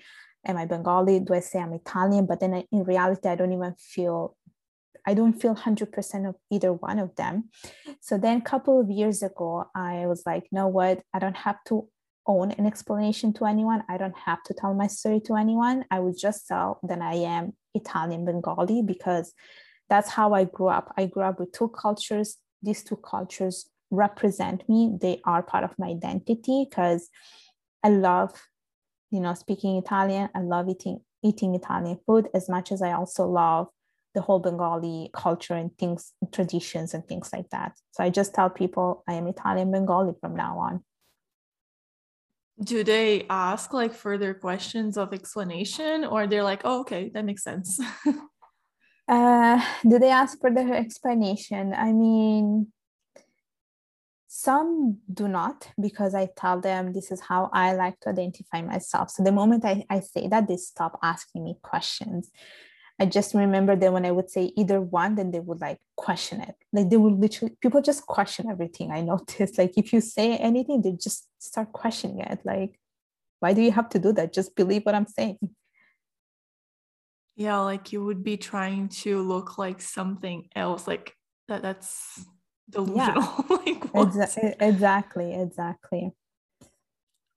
am 0.46 0.56
I 0.56 0.64
Bengali? 0.64 1.20
Do 1.20 1.34
I 1.34 1.40
say 1.40 1.58
I'm 1.58 1.74
Italian? 1.74 2.26
But 2.26 2.40
then 2.40 2.64
in 2.72 2.84
reality, 2.84 3.28
I 3.28 3.36
don't 3.36 3.52
even 3.52 3.74
feel 3.78 4.36
I 5.06 5.12
don't 5.12 5.34
feel 5.34 5.54
100% 5.54 6.26
of 6.26 6.34
either 6.50 6.72
one 6.72 6.98
of 6.98 7.14
them. 7.16 7.50
So 8.00 8.16
then 8.16 8.38
a 8.38 8.40
couple 8.40 8.80
of 8.80 8.88
years 8.90 9.22
ago, 9.22 9.66
I 9.74 10.06
was 10.06 10.22
like, 10.24 10.44
know 10.50 10.66
what? 10.68 11.02
I 11.12 11.18
don't 11.18 11.36
have 11.36 11.62
to 11.66 11.88
own 12.26 12.52
an 12.52 12.64
explanation 12.64 13.34
to 13.34 13.44
anyone. 13.44 13.82
I 13.88 13.98
don't 13.98 14.16
have 14.16 14.42
to 14.44 14.54
tell 14.54 14.72
my 14.72 14.86
story 14.86 15.20
to 15.26 15.34
anyone. 15.36 15.84
I 15.90 16.00
would 16.00 16.16
just 16.16 16.48
tell 16.48 16.80
that 16.84 17.02
I 17.02 17.16
am 17.16 17.52
Italian 17.74 18.24
Bengali 18.24 18.80
because 18.80 19.34
that's 19.90 20.08
how 20.08 20.32
I 20.32 20.44
grew 20.44 20.68
up. 20.68 20.94
I 20.96 21.04
grew 21.04 21.22
up 21.22 21.38
with 21.38 21.52
two 21.52 21.68
cultures. 21.68 22.38
These 22.64 22.84
two 22.84 22.96
cultures 22.96 23.68
represent 23.90 24.68
me. 24.68 24.96
They 25.00 25.20
are 25.24 25.42
part 25.42 25.64
of 25.64 25.78
my 25.78 25.88
identity 25.88 26.66
because 26.68 27.10
I 27.82 27.90
love, 27.90 28.32
you 29.10 29.20
know, 29.20 29.34
speaking 29.34 29.76
Italian. 29.76 30.30
I 30.34 30.40
love 30.40 30.68
eating 30.68 31.00
eating 31.22 31.54
Italian 31.54 31.98
food 32.06 32.28
as 32.34 32.48
much 32.48 32.70
as 32.70 32.82
I 32.82 32.92
also 32.92 33.26
love 33.26 33.68
the 34.14 34.20
whole 34.20 34.38
Bengali 34.38 35.10
culture 35.12 35.54
and 35.54 35.76
things, 35.78 36.12
traditions 36.30 36.94
and 36.94 37.06
things 37.08 37.30
like 37.32 37.48
that. 37.50 37.72
So 37.92 38.04
I 38.04 38.10
just 38.10 38.34
tell 38.34 38.50
people 38.50 39.02
I 39.08 39.14
am 39.14 39.26
Italian 39.26 39.72
Bengali 39.72 40.12
from 40.20 40.36
now 40.36 40.58
on 40.58 40.84
do 42.62 42.84
they 42.84 43.26
ask 43.28 43.72
like 43.72 43.92
further 43.92 44.32
questions 44.32 44.96
of 44.96 45.12
explanation 45.12 46.04
or 46.04 46.26
they're 46.26 46.44
like 46.44 46.60
oh 46.64 46.80
okay 46.80 47.10
that 47.12 47.24
makes 47.24 47.42
sense 47.42 47.80
uh 49.08 49.60
do 49.88 49.98
they 49.98 50.10
ask 50.10 50.40
for 50.40 50.50
the 50.50 50.60
explanation 50.72 51.74
i 51.74 51.92
mean 51.92 52.68
some 54.26 54.98
do 55.12 55.28
not 55.28 55.70
because 55.80 56.14
i 56.14 56.28
tell 56.36 56.60
them 56.60 56.92
this 56.92 57.12
is 57.12 57.20
how 57.20 57.50
i 57.52 57.72
like 57.74 57.98
to 58.00 58.08
identify 58.08 58.62
myself 58.62 59.10
so 59.10 59.22
the 59.22 59.32
moment 59.32 59.64
i, 59.64 59.84
I 59.90 60.00
say 60.00 60.26
that 60.28 60.48
they 60.48 60.56
stop 60.56 60.98
asking 61.02 61.44
me 61.44 61.56
questions 61.62 62.30
I 63.00 63.06
just 63.06 63.34
remember 63.34 63.74
that 63.74 63.92
when 63.92 64.06
I 64.06 64.12
would 64.12 64.30
say 64.30 64.52
either 64.56 64.80
one, 64.80 65.16
then 65.16 65.32
they 65.32 65.40
would 65.40 65.60
like 65.60 65.78
question 65.96 66.40
it. 66.40 66.54
Like 66.72 66.90
they 66.90 66.96
would 66.96 67.14
literally, 67.14 67.56
people 67.60 67.82
just 67.82 68.06
question 68.06 68.48
everything. 68.48 68.92
I 68.92 69.00
noticed. 69.12 69.58
Like 69.58 69.76
if 69.76 69.92
you 69.92 70.00
say 70.00 70.36
anything, 70.36 70.82
they 70.82 70.92
just 70.92 71.28
start 71.38 71.72
questioning 71.72 72.20
it. 72.20 72.40
Like, 72.44 72.78
why 73.40 73.52
do 73.52 73.62
you 73.62 73.72
have 73.72 73.88
to 73.90 73.98
do 73.98 74.12
that? 74.12 74.32
Just 74.32 74.54
believe 74.54 74.86
what 74.86 74.94
I'm 74.94 75.06
saying. 75.06 75.38
Yeah, 77.36 77.58
like 77.58 77.92
you 77.92 78.04
would 78.04 78.22
be 78.22 78.36
trying 78.36 78.88
to 79.02 79.20
look 79.22 79.58
like 79.58 79.82
something 79.82 80.48
else. 80.54 80.86
Like 80.86 81.16
that. 81.48 81.62
That's 81.62 82.24
delusional. 82.70 82.96
Yeah. 82.96 83.42
like 83.50 83.92
Exa- 83.92 84.54
exactly. 84.60 85.34
Exactly 85.34 86.12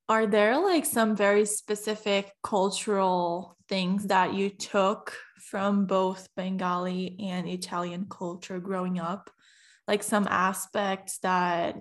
are 0.10 0.26
there 0.26 0.58
like 0.58 0.86
some 0.86 1.16
very 1.16 1.46
specific 1.46 2.32
cultural 2.42 3.58
things 3.68 4.06
that 4.08 4.34
you 4.34 4.50
took 4.50 5.14
from 5.38 5.86
both 5.86 6.30
Bengali 6.36 7.18
and 7.20 7.48
Italian 7.48 8.08
culture 8.10 8.60
growing 8.60 9.00
up? 9.00 9.30
Like 9.88 10.04
some 10.04 10.28
aspects 10.30 11.20
that, 11.20 11.76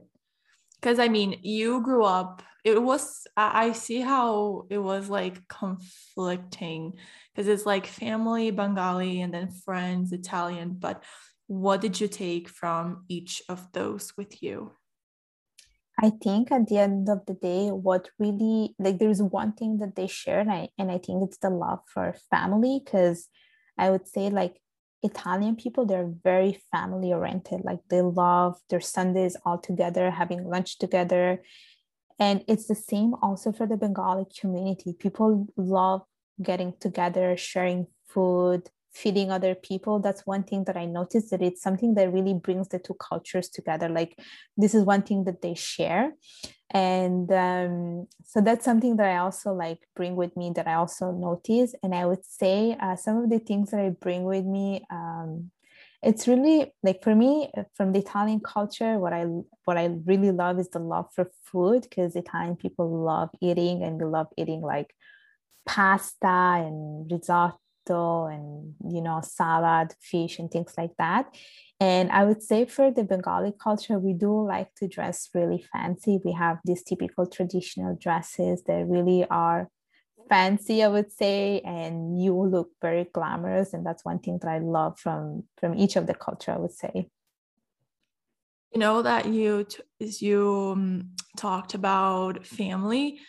because 0.80 0.98
I 0.98 1.08
mean, 1.08 1.38
you 1.42 1.82
grew 1.82 2.04
up, 2.04 2.42
it 2.66 2.82
was, 2.82 3.28
I 3.36 3.70
see 3.70 4.00
how 4.00 4.66
it 4.70 4.78
was 4.78 5.08
like 5.08 5.46
conflicting 5.46 6.94
because 7.32 7.46
it's 7.46 7.64
like 7.64 7.86
family 7.86 8.50
Bengali 8.50 9.20
and 9.20 9.32
then 9.32 9.50
friends 9.50 10.12
Italian. 10.12 10.74
But 10.76 11.04
what 11.46 11.80
did 11.80 12.00
you 12.00 12.08
take 12.08 12.48
from 12.48 13.04
each 13.08 13.40
of 13.48 13.70
those 13.72 14.14
with 14.18 14.42
you? 14.42 14.72
I 16.02 16.10
think 16.10 16.50
at 16.50 16.66
the 16.66 16.78
end 16.78 17.08
of 17.08 17.24
the 17.26 17.34
day, 17.34 17.68
what 17.68 18.10
really 18.18 18.74
like 18.80 18.98
there's 18.98 19.22
one 19.22 19.52
thing 19.52 19.78
that 19.78 19.94
they 19.94 20.08
share, 20.08 20.40
and 20.40 20.50
I, 20.50 20.68
and 20.76 20.90
I 20.90 20.98
think 20.98 21.22
it's 21.22 21.38
the 21.38 21.50
love 21.50 21.78
for 21.86 22.16
family. 22.32 22.82
Because 22.84 23.28
I 23.78 23.90
would 23.90 24.08
say 24.08 24.28
like 24.28 24.60
Italian 25.04 25.54
people, 25.54 25.86
they're 25.86 26.12
very 26.24 26.60
family 26.72 27.12
oriented. 27.12 27.60
Like 27.62 27.78
they 27.88 28.02
love 28.02 28.58
their 28.68 28.80
Sundays 28.80 29.36
all 29.46 29.58
together, 29.58 30.10
having 30.10 30.44
lunch 30.44 30.78
together, 30.78 31.42
and 32.18 32.44
it's 32.48 32.66
the 32.66 32.74
same 32.74 33.14
also 33.22 33.52
for 33.52 33.66
the 33.66 33.76
Bengali 33.76 34.24
community. 34.40 34.94
People 34.98 35.46
love 35.56 36.02
getting 36.42 36.74
together, 36.80 37.36
sharing 37.36 37.86
food, 38.08 38.70
feeding 38.96 39.30
other 39.30 39.54
people. 39.54 39.98
That's 39.98 40.26
one 40.26 40.42
thing 40.42 40.64
that 40.64 40.76
i 40.76 40.86
noticed 40.86 41.30
that 41.30 41.42
it's 41.42 41.60
something 41.60 41.94
that 41.94 42.12
really 42.12 42.32
brings 42.32 42.68
the 42.68 42.78
two 42.78 42.94
cultures 42.94 43.48
together. 43.50 43.88
Like 43.88 44.18
this 44.56 44.74
is 44.74 44.84
one 44.84 45.02
thing 45.02 45.24
that 45.24 45.42
they 45.42 45.54
share. 45.54 46.14
And 46.70 47.30
um, 47.30 48.06
so 48.24 48.40
that's 48.40 48.64
something 48.64 48.96
that 48.96 49.06
i 49.06 49.18
also 49.18 49.52
like 49.52 49.78
bring 49.94 50.16
with 50.16 50.36
me 50.36 50.50
that 50.56 50.66
i 50.66 50.74
also 50.74 51.12
notice. 51.12 51.74
And 51.82 51.94
i 51.94 52.06
would 52.06 52.24
say 52.24 52.76
uh, 52.80 52.96
some 52.96 53.18
of 53.18 53.28
the 53.28 53.38
things 53.38 53.70
that 53.70 53.80
i 53.80 53.90
bring 53.90 54.24
with 54.24 54.46
me 54.46 54.84
um, 54.90 55.50
it's 56.06 56.28
really 56.28 56.72
like 56.84 57.02
for 57.02 57.14
me 57.14 57.50
from 57.74 57.92
the 57.92 57.98
italian 57.98 58.40
culture 58.40 58.98
what 58.98 59.12
i 59.12 59.24
what 59.64 59.76
i 59.76 59.86
really 60.04 60.30
love 60.30 60.58
is 60.58 60.68
the 60.70 60.78
love 60.78 61.06
for 61.14 61.30
food 61.44 61.82
because 61.82 62.14
italian 62.14 62.56
people 62.56 62.88
love 63.04 63.28
eating 63.42 63.82
and 63.82 63.98
we 63.98 64.04
love 64.06 64.28
eating 64.36 64.60
like 64.60 64.94
pasta 65.66 66.62
and 66.64 67.10
risotto 67.10 67.56
and 68.26 68.74
you 68.88 69.02
know 69.02 69.20
salad 69.22 69.94
fish 70.00 70.38
and 70.38 70.50
things 70.50 70.72
like 70.78 70.90
that. 70.98 71.26
And 71.78 72.10
i 72.10 72.24
would 72.24 72.42
say 72.42 72.64
for 72.64 72.90
the 72.90 73.04
bengali 73.04 73.52
culture 73.60 73.98
we 73.98 74.12
do 74.12 74.46
like 74.46 74.74
to 74.76 74.88
dress 74.88 75.28
really 75.34 75.64
fancy. 75.72 76.18
We 76.24 76.32
have 76.32 76.58
these 76.64 76.82
typical 76.82 77.26
traditional 77.26 77.96
dresses 78.00 78.62
that 78.66 78.86
really 78.88 79.24
are 79.30 79.68
fancy 80.28 80.82
i 80.82 80.88
would 80.88 81.10
say 81.10 81.60
and 81.60 82.20
you 82.20 82.34
look 82.34 82.70
very 82.80 83.04
glamorous 83.12 83.72
and 83.72 83.84
that's 83.84 84.04
one 84.04 84.18
thing 84.18 84.38
that 84.40 84.50
i 84.50 84.58
love 84.58 84.98
from 84.98 85.44
from 85.58 85.74
each 85.74 85.96
of 85.96 86.06
the 86.06 86.14
culture 86.14 86.52
i 86.52 86.56
would 86.56 86.72
say 86.72 87.08
you 88.72 88.80
know 88.80 89.02
that 89.02 89.26
you 89.26 89.64
t- 89.64 89.82
you 90.20 90.72
um, 90.72 91.10
talked 91.36 91.74
about 91.74 92.46
family 92.46 93.20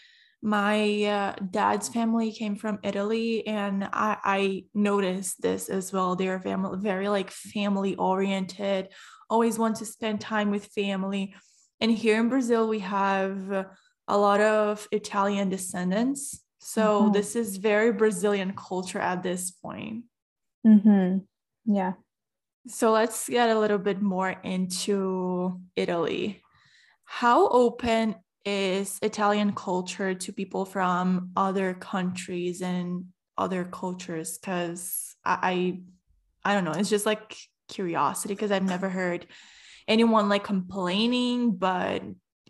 my 0.42 1.04
uh, 1.04 1.36
dad's 1.50 1.90
family 1.90 2.32
came 2.32 2.56
from 2.56 2.80
Italy, 2.84 3.46
and 3.48 3.84
I, 3.86 4.18
I 4.24 4.64
noticed 4.74 5.42
this 5.42 5.68
as 5.68 5.92
well. 5.92 6.16
They're 6.16 6.40
family, 6.40 6.78
very 6.80 7.10
like 7.10 7.32
family 7.32 7.96
oriented, 7.96 8.90
always 9.30 9.58
want 9.58 9.78
to 9.78 9.86
spend 9.86 10.22
time 10.22 10.52
with 10.52 10.68
family. 10.68 11.34
And 11.82 11.92
here 11.92 12.20
in 12.20 12.30
Brazil, 12.30 12.68
we 12.68 12.80
have 12.80 13.66
a 14.08 14.18
lot 14.18 14.40
of 14.40 14.88
Italian 14.92 15.50
descendants. 15.50 16.40
So 16.60 17.04
mm-hmm. 17.04 17.12
this 17.14 17.36
is 17.36 17.58
very 17.58 17.92
Brazilian 17.92 18.54
culture 18.54 19.00
at 19.00 19.24
this 19.24 19.52
point. 19.52 20.06
Mm-hmm. 20.66 21.20
Yeah. 21.66 21.94
So 22.68 22.92
let's 22.92 23.30
get 23.30 23.50
a 23.50 23.60
little 23.60 23.78
bit 23.78 24.02
more 24.02 24.36
into 24.44 25.62
Italy. 25.76 26.42
How 27.06 27.48
open 27.48 28.16
is 28.48 28.98
Italian 29.02 29.54
culture 29.54 30.14
to 30.14 30.32
people 30.32 30.64
from 30.66 31.32
other 31.36 31.74
countries 31.74 32.62
and 32.62 33.06
other 33.38 33.66
cultures 33.66 34.38
because 34.38 35.16
I, 35.24 35.82
I 36.46 36.52
I 36.52 36.54
don't 36.54 36.64
know 36.64 36.72
it's 36.72 36.90
just 36.90 37.06
like 37.06 37.36
curiosity 37.68 38.34
because 38.34 38.52
I've 38.52 38.64
never 38.64 38.88
heard 38.88 39.28
anyone 39.86 40.30
like 40.30 40.46
complaining 40.46 41.58
but 41.58 42.02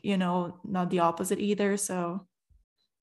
you 0.04 0.18
know 0.18 0.60
not 0.64 0.92
the 0.92 1.00
opposite 1.00 1.40
either 1.40 1.78
so 1.78 2.28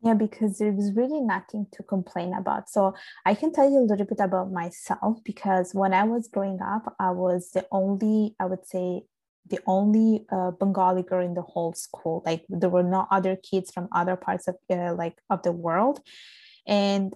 yeah 0.05 0.15
because 0.15 0.59
there 0.59 0.73
was 0.73 0.93
really 0.95 1.21
nothing 1.21 1.67
to 1.73 1.83
complain 1.83 2.33
about 2.35 2.69
so 2.69 2.95
i 3.25 3.35
can 3.35 3.53
tell 3.53 3.71
you 3.71 3.79
a 3.79 3.89
little 3.89 4.07
bit 4.07 4.21
about 4.21 4.53
myself 4.53 5.19
because 5.25 5.75
when 5.75 5.95
i 5.95 6.05
was 6.05 6.29
growing 6.29 6.61
up 6.61 6.95
i 6.99 7.11
was 7.11 7.51
the 7.53 7.67
only 7.73 8.35
i 8.41 8.45
would 8.45 8.67
say 8.67 9.03
the 9.47 9.61
only 9.67 10.25
uh, 10.33 10.53
Bengali 10.53 11.03
girl 11.03 11.25
in 11.25 11.35
the 11.35 11.43
whole 11.43 11.75
school. 11.75 12.23
Like 12.25 12.45
there 12.49 12.71
were 12.71 12.83
no 12.83 13.07
other 13.11 13.37
kids 13.37 13.71
from 13.71 13.89
other 13.93 14.17
parts 14.17 14.49
of 14.49 14.57
uh, 14.71 14.95
like 14.95 15.19
of 15.31 15.43
the 15.43 15.53
world, 15.53 16.01
and 16.67 17.15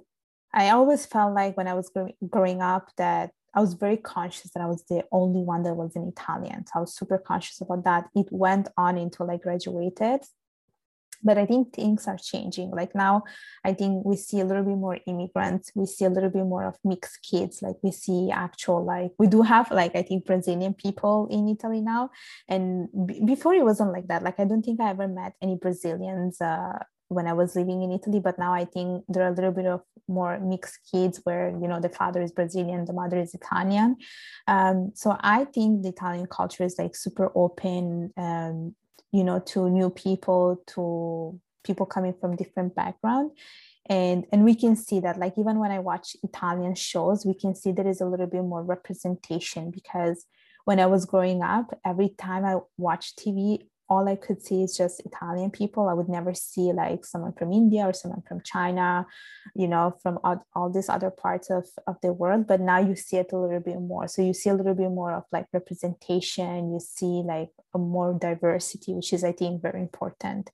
I 0.53 0.71
always 0.71 1.07
felt 1.07 1.35
like 1.35 1.57
when 1.57 1.69
I 1.69 1.75
was 1.75 1.91
growing 2.29 2.63
up 2.63 2.91
that 2.97 3.31
I 3.55 3.61
was 3.61 3.75
very 3.75 3.97
conscious 3.97 4.51
that 4.53 4.63
I 4.63 4.67
was 4.67 4.85
the 4.89 5.05
only 5.11 5.43
one 5.43 5.63
that 5.63 5.75
was 5.75 5.97
in 5.97 6.07
Italian. 6.07 6.67
So 6.67 6.73
I 6.77 6.81
was 6.81 6.95
super 6.95 7.19
conscious 7.19 7.61
about 7.61 7.85
that. 7.85 8.09
It 8.15 8.27
went 8.31 8.69
on 8.77 8.99
until 8.99 9.31
I 9.31 9.37
graduated 9.37 10.21
but 11.23 11.39
i 11.39 11.47
think 11.47 11.73
things 11.73 12.07
are 12.07 12.19
changing. 12.19 12.71
Like 12.71 12.95
now 12.95 13.23
i 13.65 13.73
think 13.73 14.05
we 14.05 14.17
see 14.17 14.41
a 14.41 14.45
little 14.45 14.65
bit 14.65 14.77
more 14.77 14.99
immigrants. 15.07 15.73
We 15.75 15.87
see 15.87 16.05
a 16.05 16.11
little 16.11 16.31
bit 16.31 16.45
more 16.45 16.65
of 16.65 16.77
mixed 16.85 17.23
kids. 17.23 17.63
Like 17.63 17.77
we 17.83 17.93
see 17.93 18.31
actual 18.31 18.85
like 18.85 19.13
we 19.19 19.27
do 19.27 19.43
have 19.43 19.71
like 19.71 19.95
i 19.97 20.03
think 20.03 20.27
brazilian 20.27 20.75
people 20.75 21.29
in 21.31 21.49
italy 21.49 21.81
now. 21.81 22.11
And 22.49 22.89
b- 23.07 23.23
before 23.25 23.55
it 23.55 23.65
wasn't 23.65 23.93
like 23.93 24.09
that. 24.09 24.23
Like 24.23 24.39
i 24.41 24.45
don't 24.45 24.63
think 24.63 24.81
i 24.81 24.91
ever 24.91 25.09
met 25.09 25.35
any 25.43 25.57
brazilians 25.57 26.41
uh, 26.41 26.79
when 27.09 27.27
I 27.27 27.33
was 27.33 27.57
living 27.57 27.83
in 27.83 27.91
Italy, 27.91 28.21
but 28.21 28.39
now 28.39 28.53
I 28.53 28.65
think 28.65 29.05
there 29.09 29.25
are 29.25 29.33
a 29.33 29.35
little 29.35 29.51
bit 29.51 29.67
of 29.67 29.83
more 30.07 30.39
mixed 30.41 30.79
kids 30.91 31.21
where 31.25 31.51
you 31.51 31.69
know 31.69 31.81
the 31.81 31.89
father 31.89 32.21
is 32.23 32.33
Brazilian, 32.33 32.85
the 32.85 32.93
mother 32.93 33.19
is 33.19 33.35
Italian. 33.35 33.97
Um, 34.47 34.93
so 34.95 35.17
I 35.21 35.45
think 35.45 35.83
the 35.83 35.89
Italian 35.89 36.27
culture 36.27 36.65
is 36.65 36.77
like 36.79 36.95
super 36.95 37.33
open, 37.35 38.13
um, 38.17 38.75
you 39.13 39.25
know, 39.25 39.41
to 39.41 39.71
new 39.71 39.91
people, 39.91 40.63
to 40.69 41.41
people 41.65 41.87
coming 41.87 42.15
from 42.21 42.37
different 42.37 42.75
background. 42.75 43.33
And, 43.91 44.27
and 44.33 44.45
we 44.45 44.55
can 44.55 44.77
see 44.77 45.01
that 45.01 45.19
like 45.19 45.39
even 45.39 45.59
when 45.59 45.71
i 45.71 45.79
watch 45.79 46.15
italian 46.23 46.75
shows 46.75 47.25
we 47.25 47.33
can 47.33 47.55
see 47.55 47.73
there 47.73 47.89
is 47.89 48.03
a 48.03 48.05
little 48.05 48.27
bit 48.27 48.43
more 48.43 48.63
representation 48.63 49.71
because 49.71 50.27
when 50.67 50.79
i 50.79 50.85
was 50.85 51.07
growing 51.07 51.43
up 51.43 51.73
every 51.87 52.11
time 52.11 52.45
i 52.45 52.57
watched 52.77 53.19
tv 53.19 53.63
all 53.89 54.09
I 54.09 54.17
could 54.17 54.43
see 54.43 54.63
is 54.63 54.77
just 54.77 55.01
Italian 55.05 55.51
people. 55.51 55.89
I 55.89 55.95
would 55.95 56.09
never 56.09 56.35
see 56.35 56.73
like 56.73 57.05
someone 57.05 57.33
from 57.33 57.53
India 57.53 57.87
or 57.87 57.93
someone 57.93 58.23
from 58.29 58.43
China, 58.43 59.07
you 59.55 59.67
know, 59.67 59.97
from 60.03 60.19
all, 60.23 60.45
all 60.55 60.71
these 60.71 60.89
other 60.89 61.11
parts 61.11 61.51
of, 61.51 61.67
of 61.87 61.97
the 62.03 62.13
world. 62.13 62.47
But 62.47 62.61
now 62.61 62.79
you 62.79 62.95
see 62.95 63.17
it 63.17 63.33
a 63.33 63.39
little 63.39 63.61
bit 63.61 63.81
more. 63.81 64.07
So 64.09 64.23
you 64.23 64.35
see 64.35 64.51
a 64.51 64.55
little 64.55 64.75
bit 64.75 64.91
more 64.91 65.13
of 65.13 65.25
like 65.33 65.47
representation, 65.53 66.73
you 66.73 66.81
see 66.81 67.23
like 67.25 67.51
a 67.75 67.79
more 67.79 68.17
diversity, 68.19 68.95
which 68.95 69.13
is, 69.13 69.25
I 69.25 69.33
think, 69.33 69.63
very 69.63 69.81
important. 69.81 70.51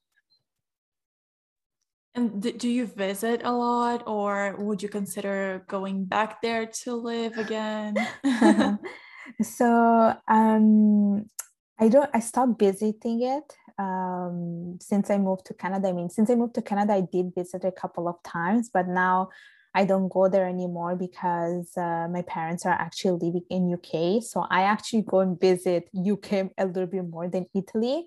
And 2.16 2.40
do 2.40 2.68
you 2.68 2.86
visit 2.86 3.40
a 3.42 3.50
lot 3.50 4.04
or 4.06 4.54
would 4.58 4.80
you 4.80 4.88
consider 4.88 5.64
going 5.66 6.04
back 6.04 6.40
there 6.40 6.66
to 6.84 6.94
live 6.94 7.36
again? 7.36 7.96
so 9.42 10.14
um, 10.28 11.28
I 11.78 11.88
don't. 11.88 12.10
I 12.14 12.20
stopped 12.20 12.58
visiting 12.58 13.22
it 13.22 13.56
um, 13.78 14.78
since 14.80 15.10
I 15.10 15.18
moved 15.18 15.46
to 15.46 15.54
Canada. 15.54 15.88
I 15.88 15.92
mean, 15.92 16.08
since 16.08 16.30
I 16.30 16.34
moved 16.36 16.54
to 16.54 16.62
Canada, 16.62 16.94
I 16.94 17.00
did 17.00 17.34
visit 17.34 17.64
a 17.64 17.72
couple 17.72 18.06
of 18.08 18.22
times, 18.22 18.70
but 18.72 18.86
now 18.86 19.30
I 19.74 19.84
don't 19.84 20.08
go 20.08 20.28
there 20.28 20.46
anymore 20.46 20.94
because 20.94 21.76
uh, 21.76 22.06
my 22.08 22.22
parents 22.22 22.64
are 22.64 22.72
actually 22.72 23.26
living 23.26 23.44
in 23.50 23.72
UK. 23.74 24.22
So 24.22 24.46
I 24.48 24.62
actually 24.62 25.02
go 25.02 25.20
and 25.20 25.40
visit 25.40 25.88
UK 25.94 26.52
a 26.56 26.66
little 26.66 26.86
bit 26.86 27.08
more 27.08 27.28
than 27.28 27.46
Italy. 27.54 28.06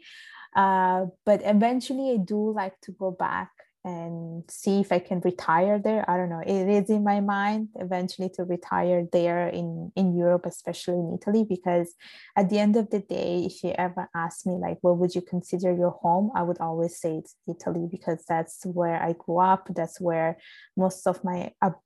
Uh, 0.56 1.08
but 1.26 1.42
eventually, 1.44 2.14
I 2.14 2.18
do 2.18 2.54
like 2.54 2.80
to 2.82 2.92
go 2.94 3.12
back 3.12 3.52
and 3.88 4.44
see 4.52 4.82
if 4.82 4.92
I 4.92 5.00
can 5.00 5.22
retire 5.22 5.80
there. 5.80 6.04
I 6.10 6.18
don't 6.18 6.30
know. 6.30 6.44
It 6.46 6.68
is 6.68 6.90
in 6.90 7.06
my 7.06 7.22
mind 7.22 7.70
eventually 7.76 8.30
to 8.36 8.44
retire 8.44 9.08
there 9.14 9.48
in 9.48 9.94
in 9.96 10.08
Europe, 10.14 10.46
especially 10.46 11.00
in 11.04 11.18
Italy, 11.18 11.46
because 11.48 11.96
at 12.36 12.50
the 12.50 12.60
end 12.60 12.76
of 12.76 12.90
the 12.90 13.00
day, 13.00 13.46
if 13.50 13.64
you 13.64 13.72
ever 13.78 14.10
ask 14.14 14.46
me 14.46 14.56
like, 14.66 14.78
what 14.82 14.98
would 14.98 15.16
you 15.16 15.22
consider 15.22 15.74
your 15.74 15.92
home? 16.04 16.32
I 16.36 16.44
would 16.44 16.60
always 16.60 17.00
say 17.00 17.12
it's 17.16 17.36
Italy 17.48 17.88
because 17.90 18.26
that's 18.28 18.66
where 18.66 19.02
I 19.02 19.14
grew 19.14 19.40
up. 19.40 19.70
That's 19.74 20.02
where 20.02 20.38
most 20.76 21.08
of 21.08 21.24
my 21.24 21.54
up, 21.62 21.82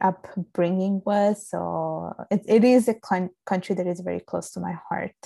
upbringing 0.00 1.02
was. 1.04 1.48
So 1.50 2.14
it, 2.30 2.42
it 2.46 2.62
is 2.62 2.86
a 2.86 2.94
con- 2.94 3.34
country 3.46 3.74
that 3.74 3.88
is 3.88 3.98
very 3.98 4.20
close 4.20 4.52
to 4.52 4.60
my 4.60 4.74
heart. 4.88 5.20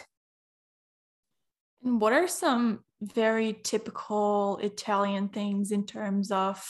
And 1.85 2.01
what 2.01 2.15
are 2.15 2.27
some 2.27 2.86
very 3.01 3.59
typical 3.63 4.59
Italian 4.63 5.29
things 5.29 5.71
in 5.73 5.85
terms 5.85 6.31
of 6.31 6.65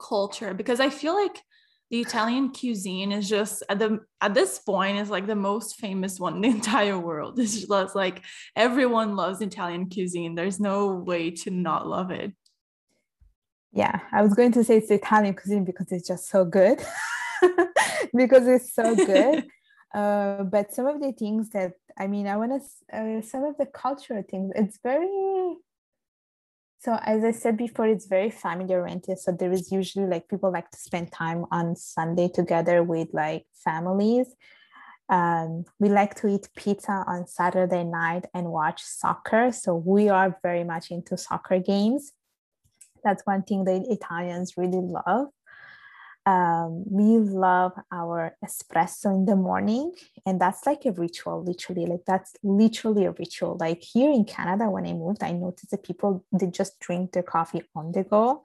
culture? 0.00 0.54
Because 0.54 0.80
I 0.80 0.90
feel 0.90 1.14
like 1.14 1.42
the 1.90 2.00
Italian 2.00 2.52
cuisine 2.52 3.10
is 3.10 3.28
just 3.28 3.64
at 3.68 3.80
the 3.80 3.98
at 4.20 4.32
this 4.32 4.60
point 4.60 4.98
is 4.98 5.10
like 5.10 5.26
the 5.26 5.34
most 5.34 5.76
famous 5.76 6.20
one 6.20 6.36
in 6.36 6.40
the 6.42 6.48
entire 6.56 6.98
world. 6.98 7.38
It's 7.38 7.66
just 7.66 7.96
like 7.96 8.22
everyone 8.54 9.16
loves 9.16 9.40
Italian 9.40 9.90
cuisine. 9.90 10.34
There's 10.34 10.60
no 10.60 10.94
way 10.94 11.32
to 11.32 11.50
not 11.50 11.88
love 11.88 12.10
it. 12.10 12.32
Yeah, 13.72 14.00
I 14.12 14.22
was 14.22 14.34
going 14.34 14.52
to 14.52 14.64
say 14.64 14.78
it's 14.78 14.90
Italian 14.90 15.34
cuisine 15.34 15.64
because 15.64 15.90
it's 15.90 16.06
just 16.06 16.28
so 16.28 16.44
good. 16.44 16.80
because 18.16 18.46
it's 18.46 18.74
so 18.74 18.94
good. 18.94 19.46
Uh, 19.94 20.44
but 20.44 20.72
some 20.72 20.86
of 20.86 21.00
the 21.00 21.12
things 21.12 21.50
that 21.50 21.72
I 21.98 22.06
mean, 22.06 22.26
I 22.26 22.36
want 22.36 22.52
to 22.52 22.96
uh, 22.96 23.22
some 23.22 23.44
of 23.44 23.56
the 23.58 23.66
cultural 23.66 24.22
things. 24.22 24.52
It's 24.54 24.78
very 24.82 25.56
so 26.80 26.98
as 27.02 27.24
I 27.24 27.32
said 27.32 27.58
before, 27.58 27.86
it's 27.86 28.06
very 28.06 28.30
family 28.30 28.74
oriented. 28.74 29.18
So 29.18 29.32
there 29.32 29.52
is 29.52 29.70
usually 29.70 30.06
like 30.06 30.28
people 30.28 30.50
like 30.50 30.70
to 30.70 30.78
spend 30.78 31.12
time 31.12 31.44
on 31.50 31.76
Sunday 31.76 32.28
together 32.28 32.82
with 32.82 33.08
like 33.12 33.44
families. 33.64 34.28
Um, 35.10 35.64
we 35.78 35.90
like 35.90 36.14
to 36.16 36.28
eat 36.28 36.48
pizza 36.56 37.04
on 37.06 37.26
Saturday 37.26 37.84
night 37.84 38.26
and 38.32 38.46
watch 38.46 38.82
soccer. 38.82 39.52
So 39.52 39.74
we 39.74 40.08
are 40.08 40.38
very 40.42 40.64
much 40.64 40.90
into 40.90 41.18
soccer 41.18 41.58
games. 41.58 42.12
That's 43.04 43.26
one 43.26 43.42
thing 43.42 43.64
that 43.64 43.84
Italians 43.90 44.54
really 44.56 44.80
love 44.80 45.28
um, 46.30 46.84
we 46.86 47.18
love 47.18 47.72
our 47.90 48.36
espresso 48.44 49.06
in 49.18 49.24
the 49.24 49.34
morning 49.34 49.92
and 50.24 50.40
that's 50.40 50.64
like 50.64 50.84
a 50.84 50.92
ritual 50.92 51.42
literally 51.42 51.86
like 51.86 52.04
that's 52.06 52.36
literally 52.42 53.04
a 53.06 53.12
ritual. 53.12 53.56
Like 53.58 53.82
here 53.82 54.10
in 54.18 54.24
canada 54.24 54.70
when 54.70 54.86
i 54.86 54.92
moved 54.92 55.22
i 55.24 55.32
noticed 55.32 55.70
that 55.72 55.82
people 55.82 56.24
they 56.38 56.46
just 56.60 56.78
drink 56.78 57.12
their 57.12 57.28
coffee 57.36 57.62
on 57.74 57.92
the 57.92 58.04
go. 58.04 58.44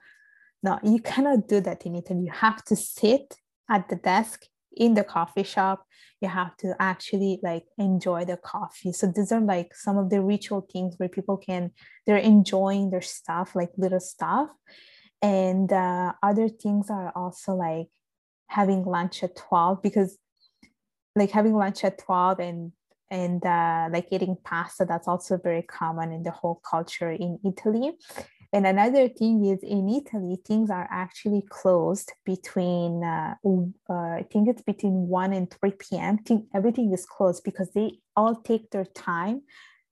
No 0.63 0.79
you 0.83 0.99
cannot 1.11 1.47
do 1.47 1.59
that 1.61 1.85
in 1.85 1.95
italy. 1.95 2.23
You 2.29 2.31
have 2.31 2.63
to 2.65 2.75
sit 2.75 3.27
at 3.69 3.89
the 3.89 3.97
desk 3.97 4.45
in 4.75 4.93
the 4.95 5.03
coffee 5.03 5.43
shop. 5.43 5.85
You 6.21 6.29
have 6.29 6.57
to 6.57 6.75
actually 6.79 7.39
like 7.43 7.65
enjoy 7.77 8.25
the 8.25 8.37
coffee. 8.37 8.93
So 8.93 9.05
these 9.15 9.31
are 9.31 9.41
like 9.41 9.75
some 9.75 9.97
of 9.97 10.09
the 10.09 10.21
ritual 10.21 10.61
things 10.73 10.95
where 10.97 11.09
people 11.17 11.37
can 11.37 11.71
they're 12.05 12.29
enjoying 12.33 12.89
their 12.89 13.07
stuff 13.17 13.55
like 13.55 13.71
little 13.77 14.05
stuff 14.13 14.49
and 15.21 15.71
uh, 15.71 16.13
other 16.21 16.49
things 16.49 16.89
are 16.89 17.11
also 17.15 17.53
like 17.55 17.87
having 18.47 18.83
lunch 18.83 19.23
at 19.23 19.35
12 19.35 19.81
because 19.81 20.17
like 21.15 21.31
having 21.31 21.53
lunch 21.53 21.83
at 21.83 21.97
12 21.97 22.39
and 22.39 22.71
and 23.11 23.45
uh, 23.45 23.87
like 23.91 24.07
eating 24.11 24.35
pasta 24.43 24.85
that's 24.85 25.07
also 25.07 25.37
very 25.37 25.61
common 25.61 26.11
in 26.11 26.23
the 26.23 26.31
whole 26.31 26.61
culture 26.69 27.11
in 27.11 27.39
italy. 27.45 27.93
And 28.53 28.65
another 28.65 29.09
thing 29.09 29.43
is 29.45 29.59
in 29.63 29.89
italy 29.89 30.37
things 30.45 30.69
are 30.69 30.87
actually 30.89 31.43
closed 31.49 32.13
between 32.25 33.03
uh, 33.03 33.35
uh, 33.89 33.93
i 33.93 34.25
think 34.31 34.47
it's 34.47 34.61
between 34.61 35.07
1 35.07 35.33
and 35.33 35.51
3 35.51 35.71
p.m 35.71 36.17
think 36.19 36.45
everything 36.53 36.93
is 36.93 37.05
closed 37.05 37.43
because 37.43 37.69
they 37.71 37.99
all 38.15 38.35
take 38.35 38.69
their 38.71 38.85
time 38.85 39.41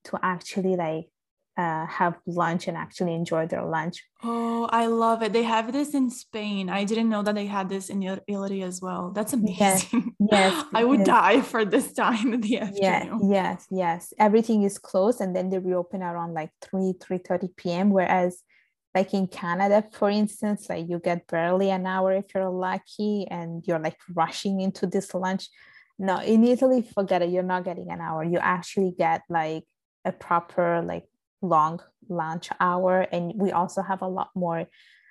to 0.04 0.18
actually 0.22 0.76
like 0.76 1.08
uh, 1.56 1.86
have 1.86 2.18
lunch 2.26 2.66
and 2.66 2.76
actually 2.76 3.14
enjoy 3.14 3.46
their 3.46 3.64
lunch. 3.64 4.02
Oh, 4.22 4.66
I 4.72 4.86
love 4.86 5.22
it. 5.22 5.32
They 5.32 5.44
have 5.44 5.72
this 5.72 5.94
in 5.94 6.10
Spain. 6.10 6.68
I 6.68 6.84
didn't 6.84 7.08
know 7.08 7.22
that 7.22 7.34
they 7.34 7.46
had 7.46 7.68
this 7.68 7.90
in 7.90 8.02
Italy 8.02 8.62
as 8.62 8.80
well. 8.80 9.12
That's 9.12 9.32
amazing. 9.32 10.14
Yes, 10.18 10.32
yes 10.32 10.64
I 10.74 10.84
would 10.84 11.00
yes. 11.00 11.06
die 11.06 11.40
for 11.42 11.64
this 11.64 11.92
time 11.92 12.32
in 12.32 12.40
the 12.40 12.58
afternoon. 12.58 13.30
Yes, 13.30 13.30
yes, 13.30 13.66
yes. 13.70 14.12
Everything 14.18 14.64
is 14.64 14.78
closed 14.78 15.20
and 15.20 15.34
then 15.34 15.50
they 15.50 15.58
reopen 15.58 16.02
around 16.02 16.34
like 16.34 16.50
3, 16.62 16.94
3 17.00 17.18
30 17.18 17.48
p.m. 17.56 17.90
Whereas 17.90 18.42
like 18.94 19.14
in 19.14 19.26
Canada, 19.26 19.84
for 19.92 20.10
instance, 20.10 20.68
like 20.68 20.88
you 20.88 20.98
get 20.98 21.26
barely 21.26 21.70
an 21.70 21.86
hour 21.86 22.12
if 22.12 22.26
you're 22.34 22.50
lucky 22.50 23.26
and 23.30 23.64
you're 23.66 23.80
like 23.80 23.98
rushing 24.12 24.60
into 24.60 24.86
this 24.86 25.14
lunch. 25.14 25.48
No, 25.98 26.18
in 26.20 26.42
Italy, 26.44 26.82
forget 26.82 27.22
it. 27.22 27.30
You're 27.30 27.44
not 27.44 27.64
getting 27.64 27.90
an 27.90 28.00
hour. 28.00 28.24
You 28.24 28.38
actually 28.38 28.92
get 28.96 29.22
like 29.28 29.64
a 30.04 30.12
proper 30.12 30.82
like 30.82 31.04
long 31.44 31.80
lunch 32.08 32.48
hour 32.60 33.02
and 33.12 33.32
we 33.36 33.52
also 33.52 33.82
have 33.82 34.02
a 34.02 34.08
lot 34.08 34.30
more 34.34 34.66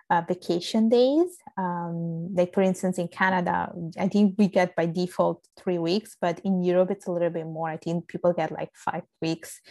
uh, 0.10 0.22
vacation 0.28 0.89
days. 0.89 1.38
Um, 1.58 2.34
like 2.36 2.54
for 2.54 2.62
instance 2.62 2.98
in 2.98 3.08
canada 3.08 3.72
i 4.00 4.08
think 4.08 4.36
we 4.39 4.48
get 4.48 4.76
by 4.76 4.88
default 4.88 5.48
three 5.56 5.78
weeks 5.78 6.17
but 6.19 6.39
in 6.43 6.63
europe 6.63 6.89
it's 6.89 7.06
a 7.08 7.12
little 7.12 7.30
bit 7.30 7.46
more. 7.46 7.69
I 7.69 7.78
think 7.78 8.08
people 8.08 8.34
get 8.34 8.52
like 8.52 8.72
five 8.74 9.04
weeks. 9.22 9.62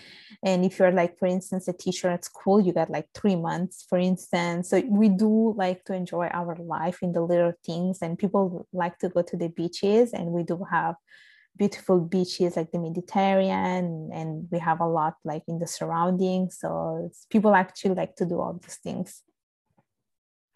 And 0.44 0.64
if 0.64 0.78
you're 0.78 0.92
like 0.92 1.18
for 1.18 1.26
instance 1.26 1.66
a 1.68 1.72
teacher 1.72 2.08
at 2.08 2.24
school 2.24 2.60
you 2.60 2.72
get 2.72 2.90
like 2.90 3.08
three 3.14 3.36
months 3.36 3.84
for 3.88 3.98
instance. 3.98 4.70
So 4.70 4.80
we 4.88 5.08
do 5.08 5.54
like 5.56 5.84
to 5.86 5.94
enjoy 5.94 6.26
our 6.28 6.56
life 6.56 6.98
in 7.02 7.12
the 7.12 7.22
little 7.22 7.54
things 7.66 7.98
and 8.02 8.18
people 8.18 8.66
like 8.72 8.98
to 9.00 9.08
go 9.08 9.22
to 9.22 9.36
the 9.36 9.48
beaches 9.48 10.12
and 10.12 10.26
we 10.36 10.42
do 10.44 10.64
have 10.70 10.94
beautiful 11.56 12.00
beaches 12.00 12.56
like 12.56 12.72
the 12.72 12.78
Mediterranean, 12.78 14.10
and 14.12 14.48
we 14.50 14.58
have 14.58 14.80
a 14.80 14.86
lot 14.86 15.16
like 15.24 15.42
in 15.48 15.58
the 15.58 15.66
surroundings. 15.66 16.58
So 16.58 17.10
people 17.30 17.54
actually 17.54 17.94
like 17.94 18.16
to 18.16 18.24
do 18.24 18.40
all 18.40 18.58
these 18.60 18.76
things. 18.76 19.22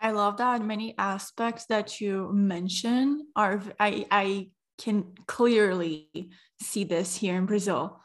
I 0.01 0.11
love 0.11 0.37
that 0.39 0.63
many 0.63 0.95
aspects 0.99 1.67
that 1.67 2.01
you 2.01 2.31
mention 2.33 3.29
are 3.35 3.63
I 3.81 4.07
I 4.11 4.51
can 4.79 5.15
clearly 5.27 6.31
see 6.61 6.85
this 6.85 7.17
here 7.17 7.37
in 7.37 7.47
Brazil. 7.47 8.01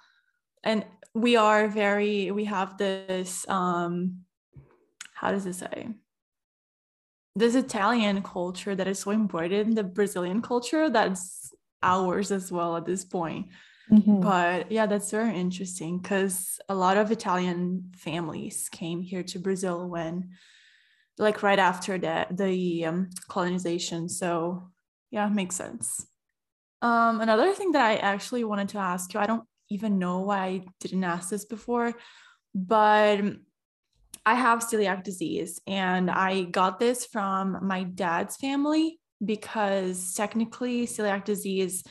And 0.63 0.85
we 1.13 1.35
are 1.35 1.67
very 1.67 2.31
we 2.31 2.45
have 2.45 2.77
this 2.77 3.47
um 3.49 4.21
how 5.13 5.31
does 5.31 5.45
it 5.45 5.53
say? 5.53 5.89
This 7.35 7.55
Italian 7.55 8.23
culture 8.23 8.75
that 8.75 8.87
is 8.87 8.99
so 8.99 9.11
important 9.11 9.69
in 9.69 9.75
the 9.75 9.83
Brazilian 9.83 10.41
culture 10.41 10.89
that's 10.89 11.53
ours 11.83 12.31
as 12.31 12.51
well 12.51 12.77
at 12.77 12.85
this 12.85 13.03
point. 13.03 13.47
Mm-hmm. 13.91 14.21
But 14.21 14.71
yeah, 14.71 14.85
that's 14.85 15.11
very 15.11 15.37
interesting 15.37 15.99
because 15.99 16.59
a 16.69 16.75
lot 16.75 16.97
of 16.97 17.11
Italian 17.11 17.91
families 17.95 18.69
came 18.71 19.01
here 19.01 19.23
to 19.23 19.39
Brazil 19.39 19.87
when 19.89 20.29
like 21.17 21.43
right 21.43 21.59
after 21.59 21.97
the 21.97 22.27
the 22.31 22.85
um, 22.85 23.09
colonization. 23.27 24.07
So 24.07 24.69
yeah, 25.11 25.27
makes 25.27 25.55
sense. 25.55 26.07
Um, 26.81 27.19
another 27.19 27.53
thing 27.53 27.73
that 27.73 27.85
I 27.85 27.97
actually 27.97 28.43
wanted 28.43 28.69
to 28.69 28.77
ask 28.77 29.13
you, 29.13 29.19
I 29.19 29.27
don't 29.27 29.43
even 29.69 29.99
know 29.99 30.19
why 30.19 30.45
I 30.45 30.65
didn't 30.79 31.03
ask 31.03 31.29
this 31.29 31.45
before, 31.45 31.93
but 32.55 33.21
I 34.25 34.35
have 34.35 34.59
celiac 34.59 35.03
disease 35.03 35.59
and 35.67 36.09
I 36.09 36.43
got 36.43 36.79
this 36.79 37.05
from 37.05 37.59
my 37.61 37.83
dad's 37.83 38.37
family 38.37 39.00
because 39.23 40.13
technically 40.13 40.87
celiac 40.87 41.23
disease 41.25 41.83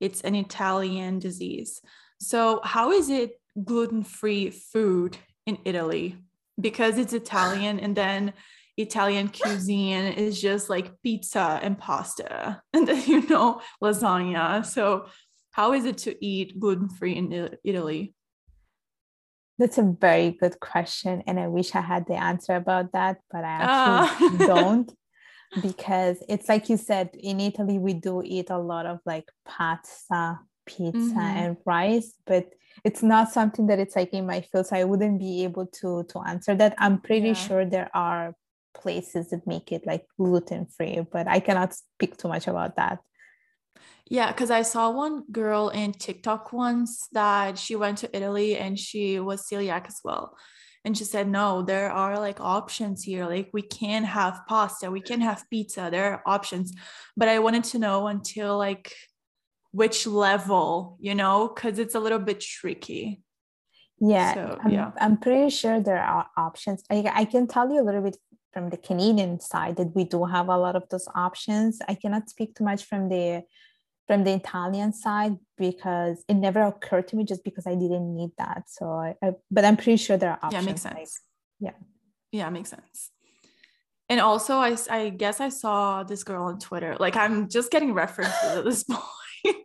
it's 0.00 0.20
an 0.22 0.34
Italian 0.34 1.18
disease. 1.18 1.80
So 2.20 2.60
how 2.64 2.92
is 2.92 3.08
it 3.10 3.40
gluten-free 3.62 4.50
food 4.50 5.16
in 5.46 5.58
Italy? 5.64 6.16
Because 6.60 6.98
it's 6.98 7.12
Italian 7.12 7.80
and 7.80 7.96
then 7.96 8.32
Italian 8.76 9.28
cuisine 9.28 10.12
is 10.12 10.40
just 10.40 10.68
like 10.68 10.92
pizza 11.02 11.58
and 11.62 11.78
pasta 11.78 12.60
and 12.74 12.86
then 12.86 13.02
you 13.06 13.26
know 13.28 13.60
lasagna. 13.82 14.64
So 14.64 15.06
how 15.52 15.72
is 15.72 15.86
it 15.86 15.98
to 15.98 16.24
eat 16.24 16.60
gluten-free 16.60 17.14
in 17.14 17.56
Italy? 17.64 18.14
That's 19.58 19.78
a 19.78 19.82
very 19.82 20.32
good 20.32 20.60
question. 20.60 21.22
And 21.26 21.40
I 21.40 21.48
wish 21.48 21.74
I 21.74 21.80
had 21.80 22.06
the 22.06 22.16
answer 22.16 22.54
about 22.54 22.92
that, 22.92 23.20
but 23.30 23.42
I 23.42 23.48
actually 23.48 24.44
uh. 24.44 24.46
don't 24.46 24.92
because 25.62 26.22
it's 26.28 26.48
like 26.48 26.68
you 26.68 26.76
said, 26.76 27.10
in 27.14 27.40
Italy, 27.40 27.78
we 27.78 27.94
do 27.94 28.22
eat 28.24 28.50
a 28.50 28.58
lot 28.58 28.86
of 28.86 29.00
like 29.06 29.30
pasta, 29.44 30.38
pizza, 30.66 30.98
mm-hmm. 30.98 31.18
and 31.18 31.56
rice, 31.64 32.14
but 32.26 32.52
it's 32.84 33.02
not 33.02 33.32
something 33.32 33.66
that 33.68 33.78
it's 33.78 33.96
like 33.96 34.12
in 34.12 34.26
my 34.26 34.40
field. 34.40 34.66
So 34.66 34.76
I 34.76 34.84
wouldn't 34.84 35.18
be 35.18 35.44
able 35.44 35.66
to 35.80 36.04
to 36.04 36.20
answer 36.20 36.54
that. 36.56 36.74
I'm 36.78 37.00
pretty 37.00 37.28
yeah. 37.28 37.34
sure 37.34 37.64
there 37.64 37.90
are 37.94 38.34
places 38.74 39.30
that 39.30 39.46
make 39.46 39.72
it 39.72 39.86
like 39.86 40.04
gluten 40.18 40.66
free, 40.66 41.00
but 41.10 41.26
I 41.26 41.40
cannot 41.40 41.74
speak 41.74 42.16
too 42.16 42.28
much 42.28 42.46
about 42.46 42.76
that. 42.76 42.98
Yeah, 44.08 44.30
because 44.30 44.52
I 44.52 44.62
saw 44.62 44.90
one 44.90 45.24
girl 45.32 45.68
in 45.70 45.92
TikTok 45.92 46.52
once 46.52 47.08
that 47.12 47.58
she 47.58 47.74
went 47.74 47.98
to 47.98 48.16
Italy 48.16 48.56
and 48.56 48.78
she 48.78 49.18
was 49.18 49.48
celiac 49.50 49.88
as 49.88 50.00
well. 50.04 50.36
And 50.86 50.96
she 50.96 51.02
said, 51.02 51.28
no, 51.28 51.62
there 51.62 51.90
are 51.90 52.16
like 52.20 52.40
options 52.40 53.02
here. 53.02 53.26
Like 53.26 53.50
we 53.52 53.62
can 53.62 54.04
have 54.04 54.42
pasta, 54.46 54.88
we 54.88 55.00
can 55.00 55.20
have 55.20 55.44
pizza, 55.50 55.88
there 55.90 56.12
are 56.12 56.22
options. 56.24 56.72
But 57.16 57.26
I 57.28 57.40
wanted 57.40 57.64
to 57.64 57.80
know 57.80 58.06
until 58.06 58.56
like 58.56 58.94
which 59.72 60.06
level, 60.06 60.96
you 61.00 61.16
know, 61.16 61.48
because 61.48 61.80
it's 61.80 61.96
a 61.96 62.00
little 62.00 62.20
bit 62.20 62.40
tricky. 62.40 63.20
Yeah, 63.98 64.34
so, 64.34 64.58
I'm, 64.62 64.70
yeah. 64.70 64.92
I'm 65.00 65.16
pretty 65.18 65.50
sure 65.50 65.80
there 65.80 66.02
are 66.02 66.28
options. 66.36 66.84
I, 66.88 67.10
I 67.12 67.24
can 67.24 67.48
tell 67.48 67.68
you 67.68 67.82
a 67.82 67.86
little 67.88 68.02
bit 68.02 68.16
from 68.52 68.70
the 68.70 68.76
Canadian 68.76 69.40
side 69.40 69.76
that 69.78 69.92
we 69.96 70.04
do 70.04 70.24
have 70.24 70.48
a 70.48 70.56
lot 70.56 70.76
of 70.76 70.88
those 70.88 71.08
options. 71.16 71.80
I 71.88 71.94
cannot 71.96 72.30
speak 72.30 72.54
too 72.54 72.64
much 72.64 72.84
from 72.84 73.08
the 73.08 73.42
from 74.06 74.24
the 74.24 74.32
Italian 74.32 74.92
side 74.92 75.36
because 75.58 76.24
it 76.28 76.34
never 76.34 76.62
occurred 76.62 77.08
to 77.08 77.16
me 77.16 77.24
just 77.24 77.42
because 77.44 77.66
I 77.66 77.74
didn't 77.74 78.14
need 78.14 78.30
that. 78.38 78.64
So 78.68 78.86
I, 78.90 79.14
I 79.22 79.32
but 79.50 79.64
I'm 79.64 79.76
pretty 79.76 79.96
sure 79.96 80.16
there 80.16 80.30
are 80.30 80.38
options. 80.42 80.64
Yeah, 80.64 80.70
makes 80.70 80.82
sense. 80.82 80.94
Like, 80.94 81.08
yeah. 81.60 81.72
Yeah, 82.32 82.50
makes 82.50 82.70
sense. 82.70 83.10
And 84.08 84.20
also 84.20 84.56
I 84.56 84.76
I 84.90 85.08
guess 85.08 85.40
I 85.40 85.48
saw 85.48 86.04
this 86.04 86.22
girl 86.22 86.44
on 86.44 86.58
Twitter. 86.58 86.96
Like 87.00 87.16
I'm 87.16 87.48
just 87.48 87.70
getting 87.70 87.92
references 87.92 88.34
at 88.44 88.64
this 88.64 88.84
point. 88.88 89.56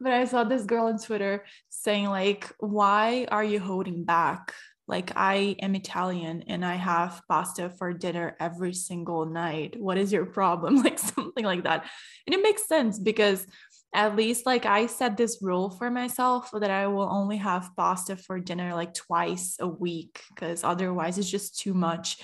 but 0.00 0.12
I 0.12 0.24
saw 0.24 0.44
this 0.44 0.64
girl 0.64 0.86
on 0.86 0.98
Twitter 0.98 1.44
saying 1.68 2.06
like 2.08 2.50
why 2.58 3.26
are 3.30 3.44
you 3.44 3.60
holding 3.60 4.04
back? 4.04 4.54
Like 4.86 5.12
I 5.16 5.56
am 5.60 5.74
Italian 5.74 6.44
and 6.46 6.64
I 6.64 6.74
have 6.74 7.22
pasta 7.28 7.70
for 7.70 7.92
dinner 7.92 8.36
every 8.38 8.74
single 8.74 9.24
night. 9.24 9.80
What 9.80 9.96
is 9.96 10.12
your 10.12 10.26
problem? 10.26 10.76
Like 10.84 10.98
something 10.98 11.44
like 11.44 11.64
that. 11.64 11.86
And 12.26 12.34
it 12.34 12.42
makes 12.42 12.68
sense 12.68 12.98
because 12.98 13.46
at 13.94 14.16
least 14.16 14.44
like 14.44 14.66
I 14.66 14.86
set 14.86 15.16
this 15.16 15.38
rule 15.40 15.70
for 15.70 15.90
myself 15.90 16.50
that 16.52 16.70
I 16.70 16.88
will 16.88 17.08
only 17.08 17.38
have 17.38 17.70
pasta 17.76 18.16
for 18.16 18.40
dinner 18.40 18.74
like 18.74 18.92
twice 18.92 19.56
a 19.60 19.68
week 19.68 20.20
because 20.34 20.64
otherwise 20.64 21.16
it's 21.16 21.30
just 21.30 21.58
too 21.58 21.72
much. 21.72 22.18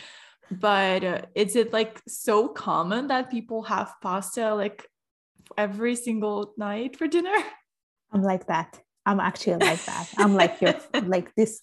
But 0.50 1.04
uh, 1.04 1.22
is 1.34 1.54
it 1.54 1.72
like 1.72 2.02
so 2.08 2.48
common 2.48 3.06
that 3.06 3.30
people 3.30 3.62
have 3.62 3.94
pasta 4.02 4.52
like 4.54 4.86
every 5.56 5.94
single 5.94 6.52
night 6.58 6.96
for 6.96 7.06
dinner? 7.06 7.36
I'm 8.12 8.22
like 8.22 8.48
that. 8.48 8.80
I'm 9.06 9.20
actually 9.20 9.56
like 9.56 9.84
that. 9.86 10.08
I'm 10.18 10.34
like 10.34 10.60
your 10.60 10.74
like 11.04 11.34
this 11.36 11.62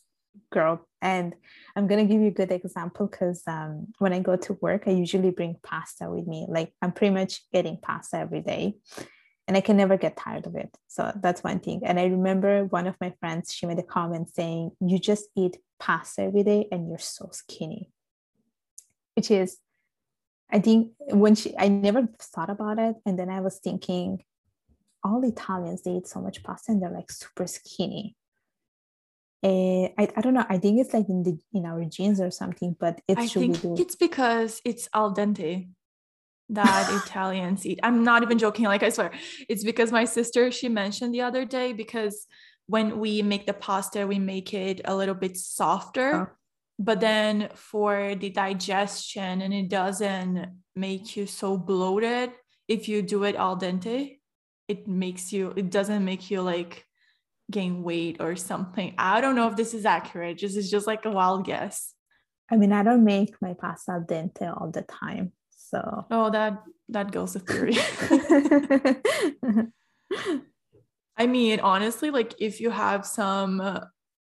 girl. 0.52 0.88
And 1.02 1.36
I'm 1.76 1.88
gonna 1.88 2.06
give 2.06 2.21
you 2.21 2.28
a 2.28 2.32
good 2.32 2.52
example 2.52 3.08
because 3.08 3.43
um, 3.47 3.88
when 4.00 4.13
I 4.13 4.19
go 4.19 4.36
to 4.36 4.54
work, 4.62 4.84
I 4.88 4.91
usually 4.91 5.32
bring 5.32 5.58
pasta 5.63 6.10
with 6.10 6.28
me. 6.28 6.45
Like 6.47 6.73
I'm 6.82 6.91
pretty 6.91 7.13
much 7.13 7.50
getting 7.52 7.78
pasta 7.82 8.17
every 8.17 8.41
day, 8.41 8.76
and 9.47 9.56
I 9.56 9.62
can 9.62 9.78
never 9.78 9.97
get 9.97 10.17
tired 10.17 10.47
of 10.47 10.56
it. 10.56 10.76
So 10.88 11.12
that's 11.21 11.43
one 11.43 11.60
thing. 11.60 11.82
And 11.86 12.00
I 12.00 12.06
remember 12.06 12.65
one 12.65 12.88
of 12.88 12.95
my 13.00 13.13
friends, 13.19 13.54
she 13.54 13.65
made 13.65 13.80
a 13.80 13.84
comment 13.84 14.30
saying, 14.30 14.71
"You 14.80 15.00
just 15.00 15.26
eat 15.36 15.58
pasta 15.80 16.23
every 16.23 16.43
day, 16.43 16.67
and 16.71 16.89
you're 16.89 16.97
so 16.97 17.30
skinny," 17.32 17.91
which 19.15 19.30
is, 19.30 19.58
I 20.52 20.60
think 20.60 20.93
when 21.10 21.36
she, 21.36 21.56
I 21.58 21.67
never 21.67 22.08
thought 22.19 22.50
about 22.50 22.80
it, 22.80 22.95
and 23.06 23.19
then 23.19 23.30
I 23.30 23.41
was 23.41 23.60
thinking, 23.60 24.23
all 25.04 25.23
Italians 25.23 25.84
they 25.84 25.91
eat 25.91 26.08
so 26.08 26.19
much 26.19 26.43
pasta 26.43 26.71
and 26.71 26.82
they're 26.82 26.89
like 26.89 27.12
super 27.12 27.47
skinny 27.47 28.15
uh, 29.43 29.89
I, 29.97 30.10
I 30.15 30.21
don't 30.21 30.34
know. 30.34 30.45
I 30.50 30.58
think 30.58 30.80
it's 30.80 30.93
like 30.93 31.10
in 31.10 31.23
the 31.23 31.38
in 31.54 31.65
our 31.65 31.86
genes 31.86 32.19
or 32.19 32.32
something, 32.32 32.76
but 32.80 33.02
it's 33.08 33.19
I 33.19 33.28
think 33.28 33.63
it's 33.80 33.95
because 33.95 34.62
it's 34.65 34.89
al 34.93 35.13
dente 35.13 35.69
that 36.50 37.04
Italians 37.06 37.65
eat. 37.65 37.80
I'm 37.84 38.04
not 38.04 38.23
even 38.23 38.39
joking. 38.39 38.65
Like 38.65 38.82
I 38.82 38.89
swear, 38.89 39.12
it's 39.47 39.63
because 39.63 39.91
my 39.91 40.06
sister 40.06 40.52
she 40.52 40.69
mentioned 40.69 41.13
the 41.13 41.21
other 41.21 41.45
day 41.45 41.73
because 41.73 42.26
when 42.65 43.00
we 43.00 43.21
make 43.21 43.45
the 43.45 43.54
pasta, 43.54 44.08
we 44.08 44.17
make 44.17 44.54
it 44.54 44.82
a 44.86 44.95
little 44.95 45.15
bit 45.15 45.38
softer. 45.38 46.15
Oh. 46.15 46.28
But 46.80 47.00
then 47.00 47.50
for 47.54 48.15
the 48.15 48.30
digestion, 48.30 49.41
and 49.41 49.54
it 49.54 49.69
doesn't 49.69 50.47
make 50.76 51.15
you 51.15 51.28
so 51.28 51.58
bloated 51.58 52.32
if 52.67 52.88
you 52.88 53.04
do 53.04 53.23
it 53.23 53.36
al 53.36 53.58
dente. 53.58 54.17
It 54.67 54.88
makes 54.88 55.32
you. 55.32 55.54
It 55.56 55.69
doesn't 55.69 56.04
make 56.04 56.32
you 56.32 56.41
like 56.41 56.87
gain 57.49 57.83
weight 57.83 58.17
or 58.19 58.36
something. 58.36 58.93
I 58.97 59.21
don't 59.21 59.36
know 59.36 59.47
if 59.47 59.55
this 59.55 59.73
is 59.73 59.86
accurate. 59.86 60.39
This 60.39 60.55
is 60.55 60.69
just 60.69 60.88
like 60.88 61.05
a 61.05 61.12
wild 61.12 61.45
guess. 61.45 61.93
I 62.49 62.55
mean, 62.57 62.71
I 62.71 62.83
don't 62.83 63.03
make 63.03 63.36
my 63.41 63.53
pasta 63.53 63.91
al 63.91 64.01
dente 64.01 64.49
all 64.49 64.71
the 64.71 64.83
time. 64.83 65.33
So 65.49 66.05
oh, 66.12 66.29
that 66.31 66.63
that 66.89 67.12
goes 67.12 67.33
to 67.33 67.39
theory. 67.39 67.75
I 71.17 71.27
mean, 71.27 71.60
honestly, 71.60 72.10
like 72.12 72.36
if 72.39 72.62
you 72.62 72.69
have 72.69 73.05
some 73.05 73.79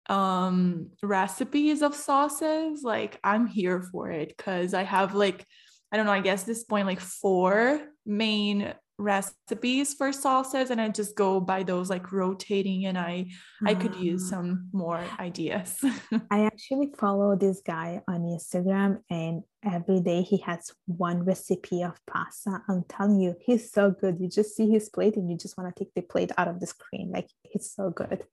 um 0.09 0.91
recipes 1.03 1.83
of 1.83 1.95
sauces, 1.95 2.83
like 2.83 3.21
I'm 3.23 3.47
here 3.47 3.83
for 3.93 4.11
it 4.11 4.35
because 4.37 4.75
I 4.75 4.83
have 4.83 5.15
like 5.15 5.47
I 5.93 5.97
don't 5.97 6.07
know, 6.07 6.13
I 6.13 6.21
guess 6.21 6.43
this 6.45 6.65
point 6.65 6.87
like 6.87 7.01
four 7.01 7.81
main 8.07 8.75
recipes 9.01 9.95
for 9.95 10.11
salsas 10.11 10.71
and 10.71 10.81
I 10.81 10.89
just 10.89 11.17
go 11.17 11.41
by 11.41 11.63
those 11.63 11.89
like 11.91 12.13
rotating 12.13 12.87
and 12.87 12.99
I 12.99 13.27
I 13.65 13.75
could 13.75 13.97
use 13.97 14.25
ah. 14.27 14.37
some 14.37 14.69
more 14.73 15.03
ideas. 15.19 15.83
I 16.31 16.45
actually 16.45 16.93
follow 16.99 17.37
this 17.37 17.63
guy 17.65 18.03
on 18.07 18.21
Instagram 18.21 19.03
and 19.11 19.43
every 19.65 20.01
day 20.01 20.23
he 20.23 20.39
has 20.39 20.73
one 20.87 21.25
recipe 21.25 21.83
of 21.83 21.99
pasta. 22.07 22.63
I'm 22.69 22.85
telling 22.89 23.21
you, 23.21 23.35
he's 23.41 23.73
so 23.73 23.91
good. 23.91 24.19
You 24.21 24.29
just 24.29 24.57
see 24.57 24.71
his 24.71 24.89
plate 24.89 25.17
and 25.17 25.31
you 25.31 25.37
just 25.37 25.57
want 25.57 25.75
to 25.75 25.85
take 25.85 25.95
the 25.95 26.03
plate 26.03 26.33
out 26.39 26.49
of 26.49 26.61
the 26.61 26.67
screen. 26.67 27.11
Like 27.11 27.29
it's 27.45 27.75
so 27.75 27.91
good. 27.91 28.25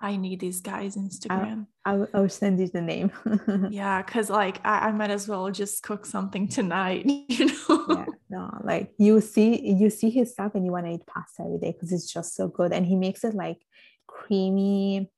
I 0.00 0.16
need 0.16 0.40
these 0.40 0.60
guys 0.60 0.96
Instagram. 0.96 1.66
I'll, 1.84 2.08
I'll, 2.14 2.28
send 2.28 2.58
you 2.58 2.68
the 2.68 2.80
name. 2.80 3.12
yeah, 3.70 4.00
because 4.00 4.30
like 4.30 4.60
I, 4.64 4.88
I 4.88 4.92
might 4.92 5.10
as 5.10 5.28
well 5.28 5.50
just 5.50 5.82
cook 5.82 6.06
something 6.06 6.48
tonight, 6.48 7.04
you 7.06 7.46
know. 7.46 7.86
Yeah, 7.88 8.04
no, 8.30 8.60
like 8.62 8.92
you 8.98 9.20
see 9.20 9.60
you 9.60 9.90
see 9.90 10.08
his 10.08 10.32
stuff 10.32 10.54
and 10.54 10.64
you 10.64 10.72
want 10.72 10.86
to 10.86 10.92
eat 10.92 11.06
pasta 11.06 11.42
every 11.42 11.58
day 11.58 11.72
because 11.72 11.92
it's 11.92 12.10
just 12.10 12.34
so 12.34 12.48
good. 12.48 12.72
And 12.72 12.86
he 12.86 12.96
makes 12.96 13.24
it 13.24 13.34
like 13.34 13.58
creamy. 14.06 15.10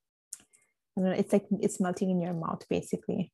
I 0.96 1.00
don't 1.00 1.11
know, 1.11 1.16
it's 1.16 1.33
like 1.33 1.46
it's 1.61 1.81
melting 1.81 2.11
in 2.11 2.20
your 2.20 2.35
mouth 2.35 2.64
basically. 2.68 3.33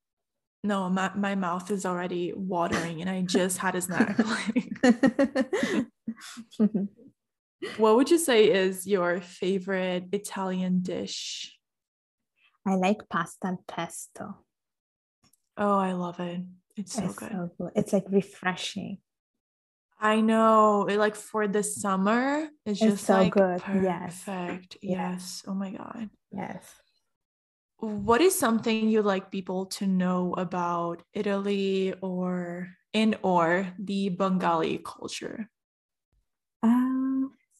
No, 0.64 0.88
my, 0.88 1.10
my 1.16 1.34
mouth 1.34 1.72
is 1.72 1.84
already 1.84 2.32
watering 2.34 3.00
and 3.00 3.10
I 3.10 3.22
just 3.22 3.58
had 3.58 3.74
a 3.74 3.80
snack. 3.80 4.16
what 7.76 7.96
would 7.96 8.10
you 8.10 8.18
say 8.18 8.50
is 8.50 8.86
your 8.86 9.20
favorite 9.20 10.08
Italian 10.12 10.82
dish? 10.82 11.56
I 12.66 12.74
like 12.74 13.08
pasta 13.08 13.48
al 13.48 13.64
pesto. 13.66 14.38
Oh, 15.56 15.78
I 15.78 15.92
love 15.92 16.20
it. 16.20 16.42
It's 16.76 16.94
so, 16.94 17.04
it's 17.04 17.14
good. 17.14 17.30
so 17.30 17.50
good. 17.58 17.72
It's 17.74 17.92
like 17.92 18.04
refreshing. 18.08 18.98
I 20.00 20.20
know. 20.20 20.86
It, 20.86 20.98
like 20.98 21.14
for 21.14 21.46
the 21.46 21.62
summer, 21.62 22.48
it's, 22.66 22.80
it's 22.80 22.80
just 22.80 23.04
so 23.04 23.14
like 23.14 23.32
good. 23.32 23.60
Perfect. 23.60 24.78
Yes. 24.82 24.98
yes. 24.98 25.42
Oh 25.46 25.54
my 25.54 25.70
god. 25.70 26.10
Yes. 26.32 26.64
what 27.78 28.20
is 28.20 28.38
something 28.38 28.88
you 28.88 29.02
like 29.02 29.30
people 29.30 29.66
to 29.66 29.86
know 29.86 30.34
about 30.34 31.02
Italy 31.12 31.94
or 32.00 32.68
in 32.92 33.16
or 33.22 33.68
the 33.78 34.08
Bengali 34.08 34.80
culture? 34.84 35.48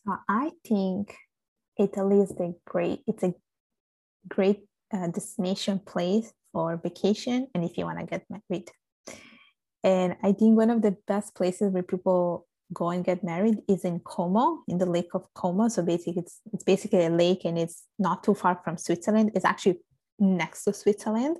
So 0.04 0.16
I 0.28 0.50
think 0.66 1.14
Italy 1.78 2.20
is 2.20 2.32
a 2.32 2.52
great. 2.66 3.00
It's 3.06 3.22
a 3.22 3.34
great 4.28 4.64
uh, 4.92 5.08
destination 5.08 5.78
place 5.78 6.32
for 6.52 6.76
vacation 6.76 7.48
and 7.54 7.64
if 7.64 7.78
you 7.78 7.84
want 7.84 7.98
to 7.98 8.06
get 8.06 8.24
married. 8.30 8.70
And 9.82 10.16
I 10.22 10.32
think 10.32 10.56
one 10.56 10.70
of 10.70 10.82
the 10.82 10.96
best 11.08 11.34
places 11.34 11.72
where 11.72 11.82
people 11.82 12.46
go 12.72 12.90
and 12.90 13.04
get 13.04 13.24
married 13.24 13.58
is 13.68 13.84
in 13.84 14.00
Como, 14.00 14.62
in 14.68 14.78
the 14.78 14.86
Lake 14.86 15.14
of 15.14 15.26
Como. 15.34 15.68
So 15.68 15.82
basically, 15.82 16.22
it's 16.22 16.40
it's 16.52 16.64
basically 16.64 17.04
a 17.04 17.10
lake, 17.10 17.44
and 17.44 17.58
it's 17.58 17.84
not 17.98 18.22
too 18.22 18.34
far 18.34 18.60
from 18.62 18.76
Switzerland. 18.78 19.32
It's 19.34 19.44
actually 19.44 19.80
next 20.18 20.64
to 20.64 20.72
Switzerland. 20.72 21.38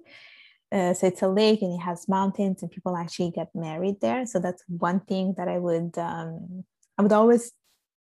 Uh, 0.72 0.94
so 0.94 1.06
it's 1.06 1.22
a 1.22 1.28
lake, 1.28 1.62
and 1.62 1.74
it 1.74 1.82
has 1.82 2.08
mountains, 2.08 2.62
and 2.62 2.70
people 2.70 2.96
actually 2.96 3.30
get 3.30 3.48
married 3.54 4.00
there. 4.00 4.26
So 4.26 4.40
that's 4.40 4.64
one 4.66 5.00
thing 5.00 5.34
that 5.36 5.48
I 5.48 5.58
would 5.58 5.96
um, 5.98 6.64
I 6.98 7.02
would 7.02 7.12
always 7.12 7.52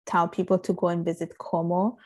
tell 0.06 0.28
people 0.28 0.58
to 0.60 0.72
go 0.72 0.88
and 0.88 1.04
visit 1.04 1.36
Como. 1.38 1.98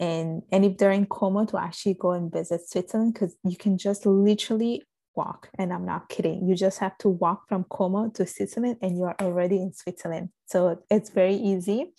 And, 0.00 0.42
and 0.52 0.64
if 0.64 0.78
they're 0.78 0.92
in 0.92 1.06
Como 1.06 1.44
to 1.46 1.58
actually 1.58 1.94
go 1.94 2.12
and 2.12 2.32
visit 2.32 2.68
Switzerland 2.68 3.14
because 3.14 3.36
you 3.44 3.56
can 3.56 3.78
just 3.78 4.06
literally 4.06 4.84
walk. 5.14 5.50
And 5.58 5.72
I'm 5.72 5.84
not 5.84 6.08
kidding. 6.08 6.48
You 6.48 6.54
just 6.54 6.78
have 6.78 6.96
to 6.98 7.08
walk 7.08 7.48
from 7.48 7.64
Como 7.64 8.10
to 8.10 8.26
Switzerland 8.26 8.76
and 8.80 8.96
you 8.96 9.04
are 9.04 9.16
already 9.20 9.56
in 9.56 9.72
Switzerland. 9.72 10.30
So 10.46 10.82
it's 10.90 11.10
very 11.10 11.34
easy. 11.34 11.92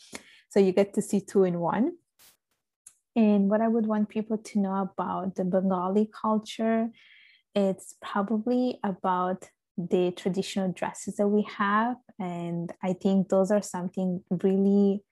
So 0.50 0.60
you 0.60 0.72
get 0.72 0.94
to 0.96 1.02
see 1.02 1.22
two 1.22 1.44
in 1.44 1.60
one. 1.60 1.94
And 3.16 3.50
what 3.50 3.62
I 3.62 3.68
would 3.68 3.86
want 3.86 4.10
people 4.10 4.38
to 4.38 4.60
know 4.60 4.76
about 4.76 5.36
the 5.36 5.44
Bengali 5.44 6.10
culture, 6.22 6.90
it's 7.54 7.96
probably 8.02 8.80
about 8.84 9.50
the 9.78 10.12
traditional 10.12 10.72
dresses 10.72 11.16
that 11.18 11.28
we 11.28 11.46
have. 11.58 11.98
And 12.20 12.72
I 12.84 12.94
think 12.94 13.30
those 13.30 13.52
are 13.52 13.62
something 13.62 14.24
really 14.44 15.04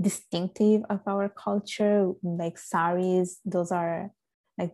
distinctive 0.00 0.82
of 0.90 1.00
our 1.06 1.28
culture, 1.28 2.12
like 2.22 2.58
saris, 2.58 3.40
those 3.44 3.72
are 3.72 4.10
like 4.58 4.72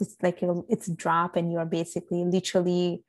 it's 0.00 0.16
like 0.22 0.38
it's 0.68 0.88
drop 0.88 1.36
and 1.36 1.52
you're 1.52 1.64
basically 1.64 2.24
literally 2.24 3.04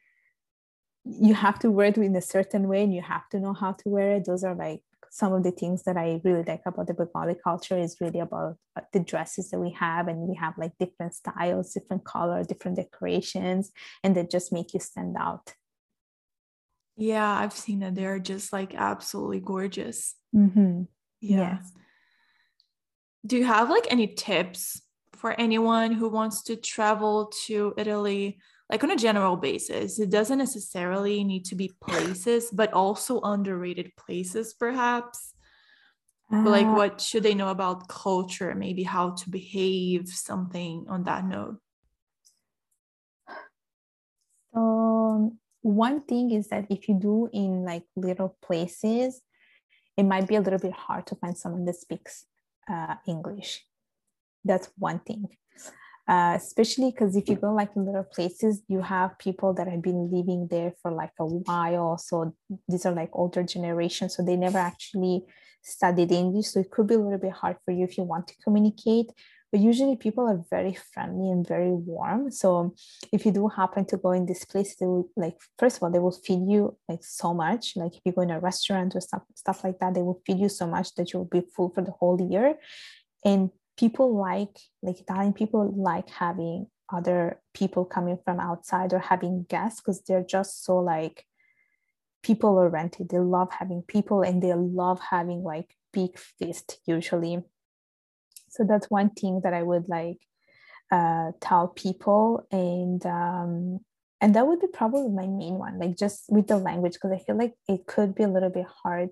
you 1.05 1.33
have 1.33 1.59
to 1.59 1.71
wear 1.71 1.87
it 1.87 1.97
in 1.97 2.15
a 2.15 2.21
certain 2.21 2.67
way 2.67 2.83
and 2.83 2.93
you 2.93 3.01
have 3.01 3.29
to 3.29 3.39
know 3.39 3.53
how 3.53 3.71
to 3.71 3.89
wear 3.89 4.15
it. 4.15 4.25
Those 4.25 4.43
are 4.43 4.55
like 4.55 4.81
some 5.09 5.33
of 5.33 5.43
the 5.43 5.51
things 5.51 5.83
that 5.83 5.97
i 5.97 6.19
really 6.23 6.43
like 6.43 6.61
about 6.65 6.87
the 6.87 6.93
bengali 6.93 7.35
culture 7.43 7.77
is 7.77 7.97
really 8.01 8.19
about 8.19 8.57
uh, 8.75 8.81
the 8.93 8.99
dresses 8.99 9.49
that 9.49 9.59
we 9.59 9.71
have 9.71 10.07
and 10.07 10.19
we 10.19 10.35
have 10.35 10.53
like 10.57 10.71
different 10.79 11.13
styles 11.13 11.73
different 11.73 12.03
color 12.03 12.43
different 12.43 12.77
decorations 12.77 13.71
and 14.03 14.15
that 14.15 14.29
just 14.29 14.51
make 14.51 14.73
you 14.73 14.79
stand 14.79 15.15
out. 15.19 15.53
Yeah 16.95 17.31
i've 17.39 17.53
seen 17.53 17.79
that 17.79 17.95
they're 17.95 18.19
just 18.19 18.51
like 18.51 18.75
absolutely 18.75 19.39
gorgeous. 19.39 20.15
Mm-hmm. 20.35 20.83
Yeah 21.21 21.57
yes. 21.57 21.71
do 23.25 23.37
you 23.37 23.45
have 23.45 23.69
like 23.69 23.87
any 23.89 24.07
tips 24.07 24.81
for 25.17 25.39
anyone 25.39 25.91
who 25.91 26.09
wants 26.09 26.43
to 26.43 26.55
travel 26.55 27.31
to 27.45 27.73
Italy, 27.77 28.39
like 28.69 28.83
on 28.83 28.91
a 28.91 28.95
general 28.95 29.35
basis. 29.35 29.99
It 29.99 30.09
doesn't 30.09 30.37
necessarily 30.37 31.23
need 31.23 31.45
to 31.45 31.55
be 31.55 31.71
places, 31.81 32.49
but 32.53 32.71
also 32.73 33.19
underrated 33.21 33.95
places, 33.97 34.53
perhaps. 34.53 35.33
Uh, 36.31 36.43
like, 36.43 36.67
what 36.67 37.01
should 37.01 37.23
they 37.23 37.33
know 37.33 37.49
about 37.49 37.87
culture? 37.87 38.53
Maybe 38.53 38.83
how 38.83 39.11
to 39.11 39.29
behave, 39.29 40.09
something 40.09 40.85
on 40.89 41.03
that 41.05 41.25
note. 41.25 41.57
So, 44.53 45.33
one 45.61 46.01
thing 46.01 46.31
is 46.31 46.49
that 46.49 46.65
if 46.69 46.89
you 46.89 46.95
do 46.95 47.29
in 47.31 47.63
like 47.63 47.83
little 47.95 48.37
places, 48.41 49.21
it 49.97 50.03
might 50.03 50.27
be 50.27 50.35
a 50.35 50.41
little 50.41 50.59
bit 50.59 50.73
hard 50.73 51.07
to 51.07 51.15
find 51.15 51.37
someone 51.37 51.65
that 51.65 51.75
speaks 51.75 52.25
uh, 52.71 52.95
English. 53.07 53.65
That's 54.45 54.69
one 54.77 54.99
thing. 54.99 55.27
Uh, 56.07 56.35
especially 56.37 56.89
because 56.89 57.17
if 57.17 57.27
you 57.27 57.35
go 57.35 57.53
like 57.53 57.69
in 57.75 57.85
little 57.85 58.01
places 58.01 58.61
you 58.69 58.79
have 58.79 59.19
people 59.19 59.53
that 59.53 59.67
have 59.67 59.81
been 59.81 60.09
living 60.09 60.47
there 60.49 60.73
for 60.81 60.89
like 60.89 61.11
a 61.19 61.25
while. 61.25 61.97
So 61.97 62.33
these 62.69 62.85
are 62.85 62.93
like 62.93 63.09
older 63.11 63.43
generations 63.43 64.15
so 64.15 64.23
they 64.23 64.37
never 64.37 64.57
actually 64.57 65.25
studied 65.61 66.13
english. 66.13 66.47
So 66.47 66.61
it 66.61 66.71
could 66.71 66.87
be 66.87 66.95
a 66.95 66.99
little 66.99 67.19
bit 67.19 67.33
hard 67.33 67.57
for 67.65 67.73
you 67.73 67.83
if 67.83 67.97
you 67.97 68.05
want 68.05 68.27
to 68.29 68.35
communicate 68.41 69.11
but 69.51 69.61
usually 69.61 69.95
people 69.95 70.27
are 70.27 70.43
very 70.49 70.73
friendly 70.73 71.29
and 71.31 71.47
very 71.47 71.71
warm 71.71 72.29
so 72.31 72.73
if 73.11 73.25
you 73.25 73.31
do 73.31 73.47
happen 73.47 73.85
to 73.85 73.97
go 73.97 74.11
in 74.11 74.25
this 74.25 74.45
place 74.45 74.75
they 74.75 74.85
will 74.85 75.09
like 75.15 75.37
first 75.57 75.77
of 75.77 75.83
all 75.83 75.91
they 75.91 75.99
will 75.99 76.11
feed 76.11 76.41
you 76.47 76.75
like 76.89 77.03
so 77.03 77.33
much 77.33 77.75
like 77.75 77.95
if 77.95 78.01
you 78.05 78.11
go 78.11 78.21
in 78.21 78.31
a 78.31 78.39
restaurant 78.39 78.95
or 78.95 79.01
stuff 79.01 79.23
stuff 79.35 79.63
like 79.63 79.79
that 79.79 79.93
they 79.93 80.01
will 80.01 80.21
feed 80.25 80.39
you 80.39 80.49
so 80.49 80.67
much 80.67 80.93
that 80.95 81.13
you'll 81.13 81.25
be 81.25 81.41
full 81.55 81.69
for 81.69 81.81
the 81.81 81.91
whole 81.91 82.19
year 82.29 82.55
and 83.25 83.49
people 83.77 84.17
like 84.17 84.57
like 84.81 84.99
Italian 84.99 85.33
people 85.33 85.73
like 85.75 86.09
having 86.09 86.67
other 86.91 87.39
people 87.53 87.85
coming 87.85 88.17
from 88.23 88.39
outside 88.39 88.93
or 88.93 88.99
having 88.99 89.45
guests 89.49 89.81
because 89.81 90.01
they're 90.03 90.23
just 90.23 90.63
so 90.63 90.77
like 90.77 91.25
people 92.23 92.51
oriented. 92.51 93.09
They 93.09 93.19
love 93.19 93.49
having 93.51 93.83
people 93.83 94.21
and 94.21 94.41
they 94.41 94.53
love 94.53 94.99
having 94.99 95.43
like 95.43 95.75
big 95.93 96.17
feast 96.17 96.79
usually. 96.85 97.43
So 98.57 98.63
that's 98.63 98.89
one 98.89 99.11
thing 99.11 99.41
that 99.43 99.53
I 99.53 99.63
would 99.63 99.87
like 99.87 100.17
uh, 100.91 101.31
tell 101.39 101.67
people. 101.67 102.45
And 102.51 103.05
um, 103.05 103.79
and 104.19 104.35
that 104.35 104.47
would 104.47 104.59
be 104.59 104.67
probably 104.73 105.09
my 105.09 105.27
main 105.27 105.59
one 105.59 105.77
like 105.77 105.95
just 105.95 106.25
with 106.29 106.47
the 106.47 106.57
language 106.57 106.93
because 106.93 107.11
I 107.11 107.23
feel 107.23 107.37
like 107.37 107.53
it 107.67 107.85
could 107.85 108.15
be 108.15 108.23
a 108.23 108.27
little 108.27 108.49
bit 108.49 108.65
hard 108.83 109.11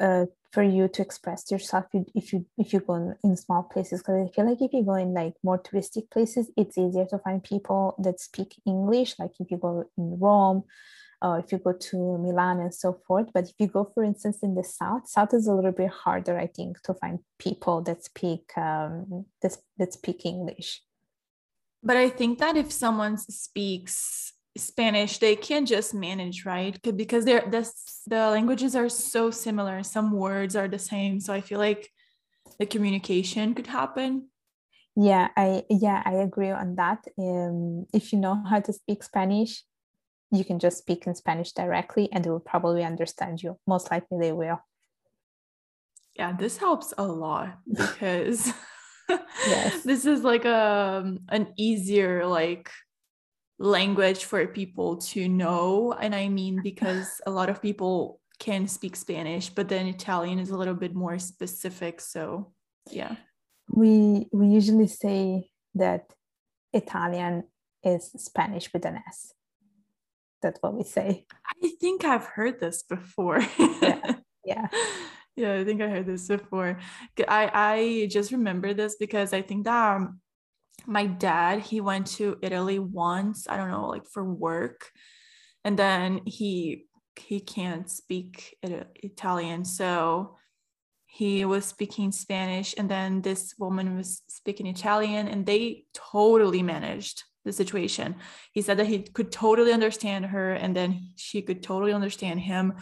uh, 0.00 0.26
for 0.52 0.62
you 0.62 0.86
to 0.88 1.02
express 1.02 1.50
yourself 1.50 1.86
if 2.14 2.32
you 2.32 2.46
if 2.58 2.72
you 2.72 2.80
go 2.80 2.94
in, 2.94 3.14
in 3.24 3.36
small 3.36 3.62
places. 3.62 4.00
Because 4.00 4.28
i 4.28 4.32
feel 4.34 4.48
like 4.48 4.60
if 4.60 4.72
you 4.72 4.84
go 4.84 4.94
in 4.94 5.14
like 5.14 5.34
more 5.42 5.58
touristic 5.58 6.10
places 6.10 6.50
it's 6.56 6.76
easier 6.76 7.06
to 7.06 7.18
find 7.18 7.42
people 7.42 7.94
that 7.98 8.20
speak 8.20 8.54
english 8.66 9.18
like 9.18 9.32
if 9.40 9.50
you 9.50 9.56
go 9.56 9.84
in 9.96 10.18
rome 10.20 10.64
or 11.22 11.38
if 11.38 11.52
you 11.52 11.58
go 11.58 11.72
to 11.72 12.18
milan 12.18 12.60
and 12.60 12.74
so 12.74 12.98
forth 13.06 13.28
but 13.32 13.44
if 13.44 13.54
you 13.58 13.66
go 13.66 13.90
for 13.94 14.02
instance 14.04 14.38
in 14.42 14.54
the 14.54 14.64
south 14.64 15.08
south 15.08 15.32
is 15.32 15.46
a 15.46 15.54
little 15.54 15.72
bit 15.72 15.90
harder 15.90 16.38
i 16.38 16.46
think 16.46 16.80
to 16.82 16.92
find 16.94 17.20
people 17.38 17.80
that 17.82 18.04
speak 18.04 18.50
um, 18.56 19.24
that, 19.40 19.56
that 19.78 19.92
speak 19.92 20.24
english 20.24 20.82
but 21.82 21.96
i 21.96 22.08
think 22.08 22.38
that 22.38 22.56
if 22.56 22.70
someone 22.72 23.16
speaks 23.16 24.32
Spanish, 24.56 25.18
they 25.18 25.34
can 25.34 25.64
just 25.64 25.94
manage, 25.94 26.44
right? 26.44 26.78
Because 26.82 27.24
they're 27.24 27.48
the, 27.48 27.70
the 28.06 28.30
languages 28.30 28.76
are 28.76 28.88
so 28.88 29.30
similar. 29.30 29.82
Some 29.82 30.12
words 30.12 30.56
are 30.56 30.68
the 30.68 30.78
same. 30.78 31.20
So 31.20 31.32
I 31.32 31.40
feel 31.40 31.58
like 31.58 31.88
the 32.58 32.66
communication 32.66 33.54
could 33.54 33.66
happen. 33.66 34.28
Yeah, 34.94 35.28
I 35.36 35.64
yeah, 35.70 36.02
I 36.04 36.14
agree 36.16 36.50
on 36.50 36.76
that. 36.76 37.04
Um, 37.18 37.86
if 37.94 38.12
you 38.12 38.18
know 38.18 38.42
how 38.48 38.60
to 38.60 38.72
speak 38.72 39.02
Spanish, 39.02 39.64
you 40.32 40.44
can 40.44 40.58
just 40.58 40.78
speak 40.78 41.06
in 41.06 41.14
Spanish 41.14 41.52
directly 41.52 42.08
and 42.12 42.24
they 42.24 42.30
will 42.30 42.40
probably 42.40 42.82
understand 42.82 43.42
you. 43.42 43.58
Most 43.66 43.90
likely 43.90 44.18
they 44.18 44.32
will. 44.32 44.58
Yeah, 46.14 46.32
this 46.36 46.56
helps 46.56 46.92
a 46.96 47.04
lot 47.04 47.58
because 47.68 48.52
yes. 49.46 49.82
this 49.84 50.06
is 50.06 50.22
like 50.22 50.44
a 50.44 51.02
um, 51.02 51.20
an 51.28 51.52
easier 51.56 52.26
like 52.26 52.70
language 53.58 54.24
for 54.24 54.46
people 54.46 54.96
to 54.96 55.28
know. 55.28 55.92
And 55.92 56.14
I 56.14 56.28
mean, 56.28 56.60
because 56.62 57.20
a 57.26 57.30
lot 57.30 57.50
of 57.50 57.62
people 57.62 58.20
can 58.38 58.66
speak 58.66 58.96
Spanish, 58.96 59.50
but 59.50 59.68
then 59.68 59.86
Italian 59.86 60.38
is 60.38 60.50
a 60.50 60.56
little 60.56 60.74
bit 60.74 60.94
more 60.94 61.18
specific. 61.18 62.00
So, 62.00 62.52
yeah. 62.90 63.16
We 63.68 64.26
we 64.32 64.48
usually 64.48 64.88
say 64.88 65.50
that 65.74 66.12
Italian 66.72 67.44
is 67.84 68.10
Spanish 68.16 68.72
with 68.72 68.84
an 68.84 69.00
S. 69.08 69.32
That's 70.42 70.60
what 70.60 70.74
we 70.74 70.84
say. 70.84 71.24
I 71.62 71.72
think 71.80 72.04
I've 72.04 72.24
heard 72.26 72.60
this 72.60 72.82
before. 72.82 73.40
yeah. 73.58 74.14
Yeah. 74.44 74.68
Yeah, 75.34 75.54
I 75.54 75.64
think 75.64 75.80
I 75.80 75.88
heard 75.88 76.04
this 76.04 76.28
before. 76.28 76.78
I 77.26 77.50
I 77.54 78.08
just 78.10 78.32
remember 78.32 78.74
this 78.74 78.96
because 79.00 79.32
I 79.32 79.40
think 79.40 79.64
that 79.64 79.96
um, 79.96 80.20
my 80.86 81.06
dad 81.06 81.60
he 81.60 81.80
went 81.80 82.06
to 82.06 82.36
italy 82.42 82.78
once 82.78 83.46
i 83.48 83.56
don't 83.56 83.70
know 83.70 83.88
like 83.88 84.06
for 84.06 84.24
work 84.24 84.90
and 85.64 85.78
then 85.78 86.20
he 86.26 86.86
he 87.18 87.40
can't 87.40 87.90
speak 87.90 88.56
italian 88.62 89.64
so 89.64 90.36
he 91.06 91.44
was 91.44 91.64
speaking 91.64 92.10
spanish 92.10 92.74
and 92.78 92.90
then 92.90 93.20
this 93.22 93.54
woman 93.58 93.96
was 93.96 94.22
speaking 94.28 94.66
italian 94.66 95.28
and 95.28 95.46
they 95.46 95.84
totally 95.94 96.62
managed 96.62 97.24
the 97.44 97.52
situation 97.52 98.14
he 98.52 98.62
said 98.62 98.76
that 98.76 98.86
he 98.86 99.00
could 99.00 99.32
totally 99.32 99.72
understand 99.72 100.26
her 100.26 100.52
and 100.52 100.76
then 100.76 101.08
she 101.16 101.42
could 101.42 101.62
totally 101.62 101.92
understand 101.92 102.40
him 102.40 102.72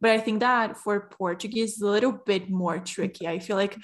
but 0.00 0.10
i 0.10 0.18
think 0.18 0.40
that 0.40 0.76
for 0.76 1.08
portuguese 1.08 1.74
is 1.74 1.82
a 1.82 1.86
little 1.86 2.12
bit 2.12 2.50
more 2.50 2.78
tricky 2.78 3.28
i 3.28 3.38
feel 3.38 3.56
like 3.56 3.76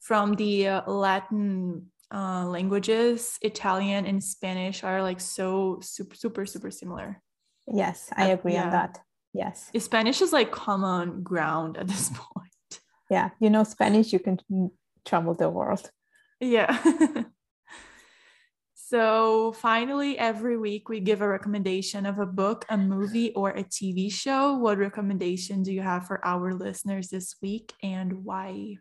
from 0.00 0.34
the 0.34 0.68
uh, 0.68 0.90
latin 0.90 1.86
uh, 2.12 2.46
languages, 2.46 3.38
Italian 3.42 4.06
and 4.06 4.22
Spanish, 4.22 4.82
are 4.82 5.02
like 5.02 5.20
so 5.20 5.78
super, 5.82 6.14
super, 6.14 6.46
super 6.46 6.70
similar. 6.70 7.20
Yes, 7.66 8.08
I 8.16 8.28
agree 8.28 8.54
yeah. 8.54 8.64
on 8.64 8.70
that. 8.70 8.98
Yes. 9.34 9.70
Spanish 9.78 10.22
is 10.22 10.32
like 10.32 10.50
common 10.50 11.22
ground 11.22 11.76
at 11.76 11.86
this 11.86 12.08
point. 12.14 12.80
Yeah, 13.10 13.30
you 13.40 13.50
know 13.50 13.64
Spanish, 13.64 14.12
you 14.12 14.18
can 14.18 14.38
travel 15.04 15.34
the 15.34 15.50
world. 15.50 15.90
Yeah. 16.40 16.78
so 18.88 19.52
finally, 19.52 20.18
every 20.18 20.56
week 20.56 20.88
we 20.88 21.00
give 21.00 21.20
a 21.20 21.28
recommendation 21.28 22.06
of 22.06 22.18
a 22.18 22.24
book, 22.24 22.64
a 22.70 22.78
movie, 22.78 23.34
or 23.34 23.50
a 23.50 23.62
TV 23.62 24.10
show. 24.10 24.54
What 24.54 24.78
recommendation 24.78 25.62
do 25.62 25.74
you 25.74 25.82
have 25.82 26.06
for 26.06 26.24
our 26.24 26.54
listeners 26.54 27.08
this 27.08 27.36
week 27.42 27.74
and 27.82 28.24
why? 28.24 28.78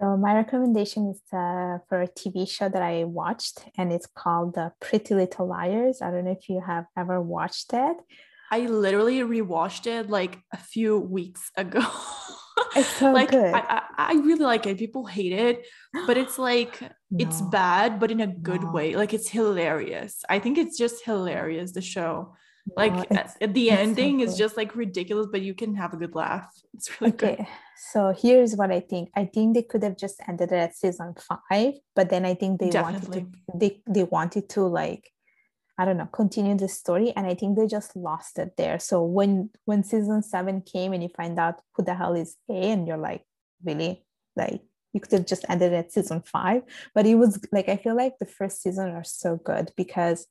So 0.00 0.16
my 0.16 0.36
recommendation 0.36 1.10
is 1.10 1.20
uh, 1.32 1.78
for 1.88 2.02
a 2.02 2.08
TV 2.08 2.48
show 2.48 2.68
that 2.68 2.80
I 2.80 3.02
watched, 3.02 3.64
and 3.76 3.92
it's 3.92 4.06
called 4.06 4.54
The 4.54 4.70
Pretty 4.78 5.16
Little 5.16 5.48
Liars. 5.48 6.00
I 6.00 6.12
don't 6.12 6.26
know 6.26 6.30
if 6.30 6.48
you 6.48 6.62
have 6.64 6.86
ever 6.96 7.20
watched 7.20 7.72
it. 7.72 7.96
I 8.52 8.60
literally 8.66 9.18
rewatched 9.18 9.88
it 9.88 10.08
like 10.08 10.38
a 10.52 10.58
few 10.58 10.96
weeks 10.96 11.50
ago. 11.56 11.82
It's 12.76 12.88
so 12.88 13.12
like 13.12 13.30
good. 13.30 13.52
I, 13.52 13.82
I, 13.96 14.12
really 14.14 14.44
like 14.44 14.66
it. 14.66 14.78
People 14.78 15.04
hate 15.04 15.32
it, 15.32 15.66
but 16.06 16.16
it's 16.16 16.38
like 16.38 16.80
no. 16.80 16.88
it's 17.18 17.40
bad, 17.40 17.98
but 17.98 18.10
in 18.10 18.20
a 18.20 18.26
good 18.26 18.62
no. 18.62 18.70
way. 18.70 18.94
Like 18.94 19.12
it's 19.12 19.28
hilarious. 19.28 20.22
I 20.28 20.38
think 20.38 20.56
it's 20.56 20.78
just 20.78 21.04
hilarious. 21.04 21.72
The 21.72 21.80
show 21.80 22.34
like 22.76 23.10
at 23.10 23.54
the 23.54 23.70
ending 23.70 24.18
so 24.18 24.24
is 24.24 24.36
just 24.36 24.56
like 24.56 24.74
ridiculous 24.76 25.26
but 25.30 25.40
you 25.40 25.54
can 25.54 25.74
have 25.74 25.92
a 25.92 25.96
good 25.96 26.14
laugh 26.14 26.52
it's 26.74 27.00
really 27.00 27.12
okay. 27.12 27.36
good 27.36 27.46
so 27.90 28.14
here's 28.16 28.54
what 28.56 28.70
i 28.70 28.80
think 28.80 29.10
i 29.16 29.24
think 29.24 29.54
they 29.54 29.62
could 29.62 29.82
have 29.82 29.96
just 29.96 30.20
ended 30.28 30.52
it 30.52 30.56
at 30.56 30.76
season 30.76 31.14
five 31.48 31.74
but 31.96 32.10
then 32.10 32.24
i 32.24 32.34
think 32.34 32.60
they 32.60 32.70
Definitely. 32.70 33.20
wanted 33.20 33.32
to 33.32 33.58
they, 33.58 33.82
they 33.88 34.04
wanted 34.04 34.48
to 34.50 34.62
like 34.62 35.10
i 35.80 35.84
don't 35.84 35.96
know 35.96 36.10
continue 36.12 36.56
the 36.56 36.68
story 36.68 37.08
and 37.16 37.26
i 37.26 37.34
think 37.34 37.56
they 37.56 37.66
just 37.66 37.96
lost 37.96 38.38
it 38.38 38.50
there. 38.56 38.78
So 38.78 39.02
when 39.02 39.50
when 39.64 39.82
season 39.82 40.22
seven 40.22 40.62
came 40.72 40.92
and 40.92 41.02
you 41.02 41.08
find 41.08 41.38
out 41.38 41.56
who 41.74 41.82
the 41.84 41.94
hell 41.94 42.14
is 42.14 42.36
a 42.48 42.52
and 42.72 42.86
you're 42.86 43.04
like 43.10 43.24
really? 43.64 44.04
Like 44.36 44.60
you 44.92 45.00
could 45.00 45.12
have 45.12 45.26
just 45.26 45.44
ended 45.48 45.72
at 45.72 45.92
season 45.92 46.20
five. 46.22 46.62
But 46.94 47.06
it 47.06 47.16
was 47.16 47.38
like 47.52 47.68
i 47.68 47.76
feel 47.76 47.96
like 47.96 48.14
the 48.18 48.26
first 48.38 48.62
season 48.62 48.90
are 48.90 49.04
so 49.04 49.36
good 49.36 49.72
because 49.76 50.26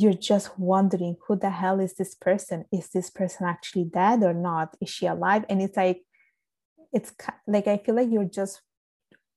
you're 0.00 0.20
just 0.32 0.58
wondering 0.58 1.16
who 1.26 1.34
the 1.36 1.50
hell 1.50 1.80
is 1.80 1.94
this 1.94 2.14
person? 2.14 2.66
Is 2.72 2.88
this 2.90 3.10
person 3.10 3.46
actually 3.46 3.84
dead 3.84 4.22
or 4.22 4.34
not? 4.34 4.76
Is 4.80 4.90
she 4.90 5.06
alive? 5.06 5.44
And 5.48 5.62
it's 5.62 5.76
like 5.76 6.02
it's 6.92 7.12
like 7.46 7.66
i 7.66 7.76
feel 7.76 7.94
like 7.94 8.10
you're 8.10 8.24
just 8.24 8.62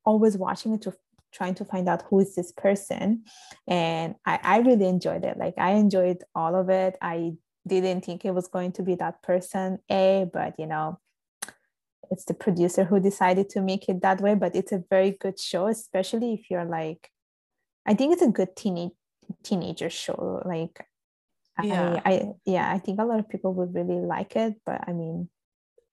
always 0.06 0.38
watching 0.38 0.73
it 0.73 0.82
to 0.82 0.93
trying 1.32 1.56
to 1.56 1.65
find 1.65 1.88
out 1.88 2.04
who 2.10 2.20
is 2.20 2.36
this 2.36 2.52
person. 2.52 3.24
And 3.67 4.15
I, 4.26 4.39
I 4.44 4.58
really 4.60 4.88
enjoyed 4.88 5.24
it. 5.24 5.38
Like 5.38 5.56
i 5.58 5.72
enjoyed 5.72 6.24
all 6.36 6.56
of 6.56 6.70
it. 6.70 6.98
I 7.02 7.34
didn't 7.67 8.06
think 8.06 8.26
it 8.26 8.34
was 8.34 8.48
going 8.48 8.72
to 8.74 8.84
be 8.84 8.96
that 8.96 9.22
person 9.22 9.78
a 9.88 10.28
but 10.34 10.56
you 10.58 10.65
know 10.65 11.00
it's 12.10 12.26
the 12.26 12.34
producer 12.34 12.84
who 12.84 13.00
decided 13.00 13.50
to 13.50 13.62
make 13.62 13.88
it 13.88 14.02
that 14.02 14.22
way. 14.22 14.36
But 14.36 14.56
it's 14.56 14.72
a 14.72 14.84
very 14.89 15.12
good 15.12 15.39
show 15.39 15.67
especially 15.67 16.34
if 16.34 16.50
you're 16.50 16.65
like 16.65 17.10
i 17.86 17.94
think 17.94 18.13
it's 18.13 18.22
a 18.22 18.28
good 18.28 18.56
teenage 18.56 18.91
teenager 19.44 19.89
show. 19.89 20.41
Like 20.46 20.86
yeah. 21.63 22.02
I, 22.06 22.12
I 22.12 22.32
yeah 22.46 22.72
i 22.72 22.80
think 22.80 23.00
a 23.00 23.06
lot 23.06 23.20
of 23.20 23.30
people 23.30 23.54
would 23.54 23.74
really 23.74 24.00
like 24.00 24.36
it. 24.36 24.56
But 24.65 24.84
i 24.88 24.94
mean 24.94 25.30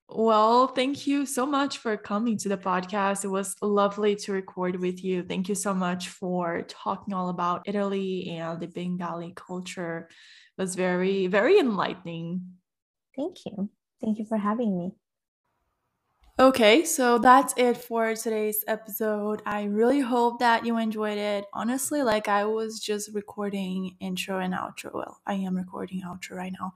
well, 0.09 0.69
thank 0.69 1.07
you 1.07 1.27
so 1.27 1.45
much 1.45 1.79
for 1.79 1.97
coming 1.97 2.39
to 2.39 2.49
the 2.49 2.57
podcast. 2.57 3.25
It 3.25 3.29
was 3.29 3.55
lovely 3.61 4.17
to 4.17 4.33
record 4.33 4.81
with 4.81 5.05
you. 5.05 5.23
Thank 5.23 5.49
you 5.49 5.55
so 5.55 5.75
much 5.75 6.09
for 6.09 6.63
talking 6.63 7.13
all 7.13 7.29
about 7.29 7.63
Italy 7.67 8.31
and 8.31 8.59
the 8.59 8.69
Bengali 8.69 9.35
culture. 9.37 10.09
It 10.57 10.63
was 10.63 10.75
very, 10.75 11.27
very 11.27 11.59
enlightening. 11.59 12.41
Thank 13.15 13.37
you. 13.45 13.69
Thank 14.01 14.19
you 14.19 14.25
for 14.25 14.39
having 14.39 14.79
me. 14.79 14.93
Okay, 16.41 16.85
so 16.85 17.19
that's 17.19 17.53
it 17.57 17.77
for 17.77 18.15
today's 18.15 18.65
episode. 18.69 19.43
I 19.45 19.65
really 19.65 20.01
hope 20.01 20.39
that 20.39 20.65
you 20.65 20.79
enjoyed 20.79 21.19
it. 21.19 21.45
Honestly, 21.53 22.03
like 22.03 22.29
I 22.29 22.45
was 22.45 22.79
just 22.79 23.13
recording 23.13 23.97
intro 24.01 24.39
and 24.39 24.55
outro. 24.55 24.95
Well, 24.95 25.21
I 25.27 25.35
am 25.35 25.57
recording 25.57 26.03
outro 26.03 26.37
right 26.37 26.53
now, 26.59 26.75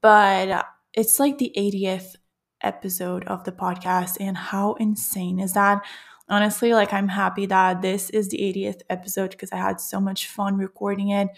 but 0.00 0.66
it's 0.92 1.20
like 1.20 1.38
the 1.38 1.52
80th 1.56 2.16
episode 2.62 3.24
of 3.24 3.44
the 3.44 3.52
podcast. 3.52 4.16
And 4.20 4.36
how 4.36 4.74
insane 4.74 5.38
is 5.38 5.52
that? 5.54 5.82
Honestly, 6.28 6.72
like 6.72 6.92
I'm 6.92 7.08
happy 7.08 7.46
that 7.46 7.82
this 7.82 8.10
is 8.10 8.28
the 8.28 8.38
80th 8.38 8.82
episode 8.88 9.30
because 9.30 9.52
I 9.52 9.56
had 9.56 9.80
so 9.80 10.00
much 10.00 10.28
fun 10.28 10.56
recording 10.56 11.10
it 11.10 11.28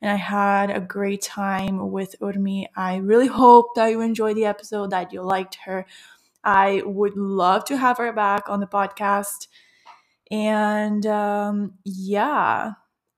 and 0.00 0.10
I 0.10 0.16
had 0.16 0.70
a 0.70 0.80
great 0.80 1.22
time 1.22 1.90
with 1.90 2.14
Urmi. 2.20 2.66
I 2.76 2.96
really 2.96 3.26
hope 3.26 3.74
that 3.74 3.88
you 3.88 4.00
enjoyed 4.00 4.36
the 4.36 4.46
episode, 4.46 4.90
that 4.90 5.12
you 5.12 5.22
liked 5.22 5.56
her 5.66 5.84
I 6.44 6.82
would 6.84 7.16
love 7.16 7.64
to 7.66 7.76
have 7.76 7.98
her 7.98 8.12
back 8.12 8.48
on 8.48 8.60
the 8.60 8.66
podcast. 8.66 9.48
And 10.30 11.04
um, 11.06 11.74
yeah, 11.84 12.72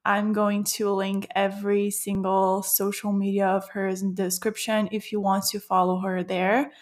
I'm 0.04 0.32
going 0.32 0.64
to 0.64 0.90
link 0.90 1.26
every 1.34 1.90
single 1.90 2.62
social 2.62 3.12
media 3.12 3.46
of 3.46 3.68
hers 3.68 4.02
in 4.02 4.14
the 4.14 4.24
description 4.24 4.88
if 4.92 5.12
you 5.12 5.20
want 5.20 5.44
to 5.48 5.60
follow 5.60 6.00
her 6.00 6.22
there. 6.22 6.72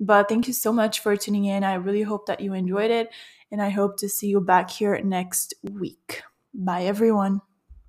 But 0.00 0.28
thank 0.28 0.48
you 0.48 0.54
so 0.54 0.72
much 0.72 1.00
for 1.00 1.14
tuning 1.16 1.44
in. 1.44 1.62
I 1.62 1.74
really 1.74 2.02
hope 2.02 2.26
that 2.26 2.40
you 2.40 2.54
enjoyed 2.54 2.90
it. 2.90 3.10
And 3.52 3.60
I 3.60 3.68
hope 3.68 3.98
to 3.98 4.08
see 4.08 4.28
you 4.28 4.40
back 4.40 4.70
here 4.70 5.00
next 5.02 5.54
week. 5.62 6.22
Bye, 6.54 6.84
everyone. 6.84 7.42